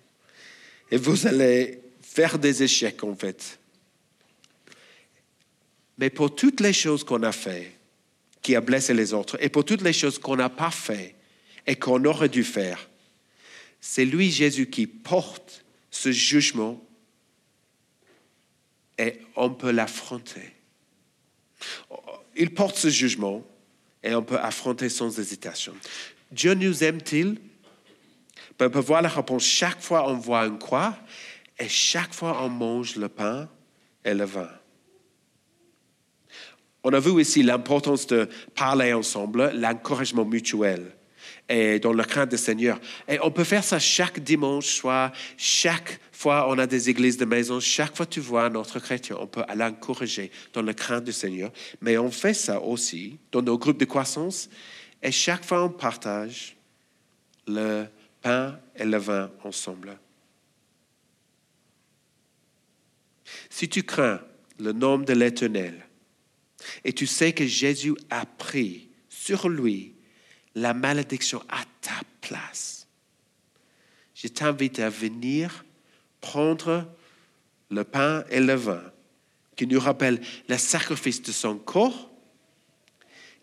Et 0.89 0.95
vous 0.95 1.28
allez 1.28 1.82
faire 2.01 2.39
des 2.39 2.63
échecs, 2.63 3.03
en 3.03 3.15
fait. 3.15 3.59
Mais 5.97 6.09
pour 6.09 6.35
toutes 6.35 6.59
les 6.59 6.73
choses 6.73 7.03
qu'on 7.03 7.23
a 7.23 7.31
fait, 7.31 7.75
qui 8.41 8.55
a 8.55 8.61
blessé 8.61 8.93
les 8.93 9.13
autres, 9.13 9.37
et 9.41 9.49
pour 9.49 9.65
toutes 9.65 9.81
les 9.81 9.93
choses 9.93 10.19
qu'on 10.19 10.35
n'a 10.35 10.49
pas 10.49 10.71
fait 10.71 11.15
et 11.65 11.75
qu'on 11.75 12.03
aurait 12.05 12.29
dû 12.29 12.43
faire, 12.43 12.89
c'est 13.79 14.05
lui, 14.05 14.31
Jésus, 14.31 14.69
qui 14.69 14.87
porte 14.87 15.65
ce 15.91 16.11
jugement 16.11 16.83
et 18.97 19.19
on 19.35 19.51
peut 19.51 19.71
l'affronter. 19.71 20.53
Il 22.35 22.53
porte 22.53 22.77
ce 22.77 22.89
jugement 22.89 23.45
et 24.03 24.13
on 24.15 24.23
peut 24.23 24.39
affronter 24.39 24.89
sans 24.89 25.19
hésitation. 25.19 25.75
Dieu 26.31 26.53
nous 26.53 26.83
aime-t-il? 26.83 27.39
Ben, 28.59 28.67
On 28.67 28.69
peut 28.69 28.79
voir 28.79 29.01
la 29.01 29.09
réponse. 29.09 29.43
Chaque 29.43 29.81
fois 29.81 30.09
on 30.09 30.15
voit 30.15 30.45
une 30.45 30.57
croix 30.57 30.97
et 31.59 31.69
chaque 31.69 32.13
fois 32.13 32.43
on 32.43 32.49
mange 32.49 32.95
le 32.95 33.09
pain 33.09 33.49
et 34.03 34.13
le 34.13 34.25
vin. 34.25 34.49
On 36.89 36.93
a 36.93 37.01
vu 37.01 37.19
ici 37.19 37.43
l'importance 37.43 38.07
de 38.07 38.29
parler 38.55 38.93
ensemble, 38.93 39.51
l'encouragement 39.53 40.23
mutuel 40.23 40.95
et 41.49 41.81
dans 41.81 41.91
le 41.91 42.01
crainte 42.05 42.29
du 42.29 42.38
Seigneur. 42.38 42.79
Et 43.09 43.19
on 43.21 43.29
peut 43.29 43.43
faire 43.43 43.65
ça 43.65 43.77
chaque 43.77 44.21
dimanche 44.21 44.67
soir, 44.67 45.11
chaque 45.35 45.99
fois 46.13 46.47
on 46.47 46.57
a 46.57 46.65
des 46.65 46.89
églises 46.89 47.17
de 47.17 47.25
maison, 47.25 47.59
chaque 47.59 47.93
fois 47.93 48.05
tu 48.05 48.21
vois 48.21 48.45
un 48.45 48.55
autre 48.55 48.79
chrétien, 48.79 49.17
on 49.19 49.27
peut 49.27 49.43
l'encourager 49.53 50.31
dans 50.53 50.61
le 50.61 50.71
crainte 50.71 51.03
du 51.03 51.11
Seigneur. 51.11 51.51
Mais 51.81 51.97
on 51.97 52.09
fait 52.09 52.33
ça 52.33 52.61
aussi 52.61 53.17
dans 53.33 53.41
nos 53.41 53.57
groupes 53.57 53.81
de 53.81 53.85
croissance 53.85 54.49
et 55.03 55.11
chaque 55.11 55.43
fois 55.43 55.65
on 55.65 55.69
partage 55.69 56.55
le 57.47 57.88
pain 58.21 58.57
et 58.77 58.85
le 58.85 58.97
vin 58.97 59.29
ensemble. 59.43 59.97
Si 63.49 63.67
tu 63.67 63.83
crains 63.83 64.21
le 64.57 64.71
nom 64.71 64.99
de 64.99 65.11
l'Éternel 65.11 65.86
et 66.84 66.93
tu 66.93 67.07
sais 67.07 67.34
que 67.34 67.45
Jésus 67.45 67.95
a 68.09 68.26
pris 68.26 68.89
sur 69.09 69.49
lui 69.49 69.95
la 70.55 70.74
malédiction 70.74 71.41
à 71.49 71.63
ta 71.82 72.01
place. 72.22 72.88
Je 74.15 74.28
t'invite 74.28 74.80
à 74.80 74.89
venir 74.89 75.65
prendre 76.22 76.91
le 77.70 77.84
pain 77.84 78.24
et 78.30 78.39
le 78.39 78.55
vin 78.55 78.82
qui 79.55 79.68
nous 79.68 79.80
rappellent 79.80 80.22
le 80.47 80.57
sacrifice 80.57 81.22
de 81.22 81.32
son 81.32 81.57
corps 81.57 82.09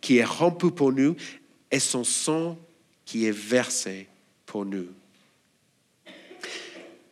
qui 0.01 0.19
est 0.19 0.25
rompu 0.25 0.71
pour 0.71 0.93
nous 0.93 1.17
et 1.71 1.79
son 1.79 2.05
sang 2.05 2.59
qui 3.05 3.27
est 3.27 3.37
versé 3.37 4.09
pour 4.47 4.65
nous. 4.65 4.89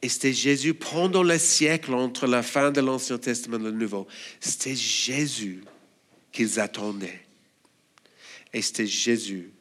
Et 0.02 0.08
c'était 0.08 0.32
Jésus 0.32 0.74
pendant 0.74 1.22
le 1.22 1.38
siècle 1.38 1.94
entre 1.94 2.26
la 2.26 2.42
fin 2.42 2.72
de 2.72 2.80
l'Ancien 2.80 3.18
Testament 3.18 3.58
et 3.58 3.62
le 3.62 3.70
Nouveau. 3.70 4.08
C'était 4.40 4.74
Jésus 4.74 5.62
qu'ils 6.32 6.58
attendaient. 6.58 7.20
Et 8.52 8.62
c'était 8.62 8.86
Jésus 8.86 9.52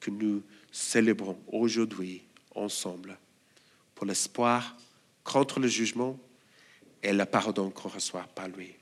que 0.00 0.10
nous 0.10 0.42
célébrons 0.72 1.38
aujourd'hui 1.46 2.22
ensemble 2.54 3.16
pour 3.94 4.06
l'espoir 4.06 4.76
contre 5.22 5.60
le 5.60 5.68
jugement 5.68 6.18
et 7.02 7.12
le 7.12 7.24
pardon 7.24 7.70
qu'on 7.70 7.88
reçoit 7.88 8.26
par 8.34 8.48
lui. 8.48 8.74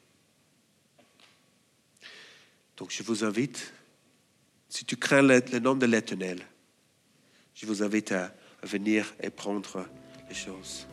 Donc 2.76 2.90
je 2.90 3.03
vous 3.03 3.24
invite, 3.24 3.72
si 4.68 4.84
tu 4.84 4.97
crains 4.97 5.22
le, 5.22 5.59
nom 5.59 5.74
de 5.74 5.86
l'Éternel, 5.86 6.40
je 7.55 7.66
vous 7.66 7.82
invite 7.82 8.12
à 8.12 8.32
venir 8.62 9.12
et 9.20 9.30
prendre 9.30 9.86
les 10.28 10.34
choses. 10.34 10.86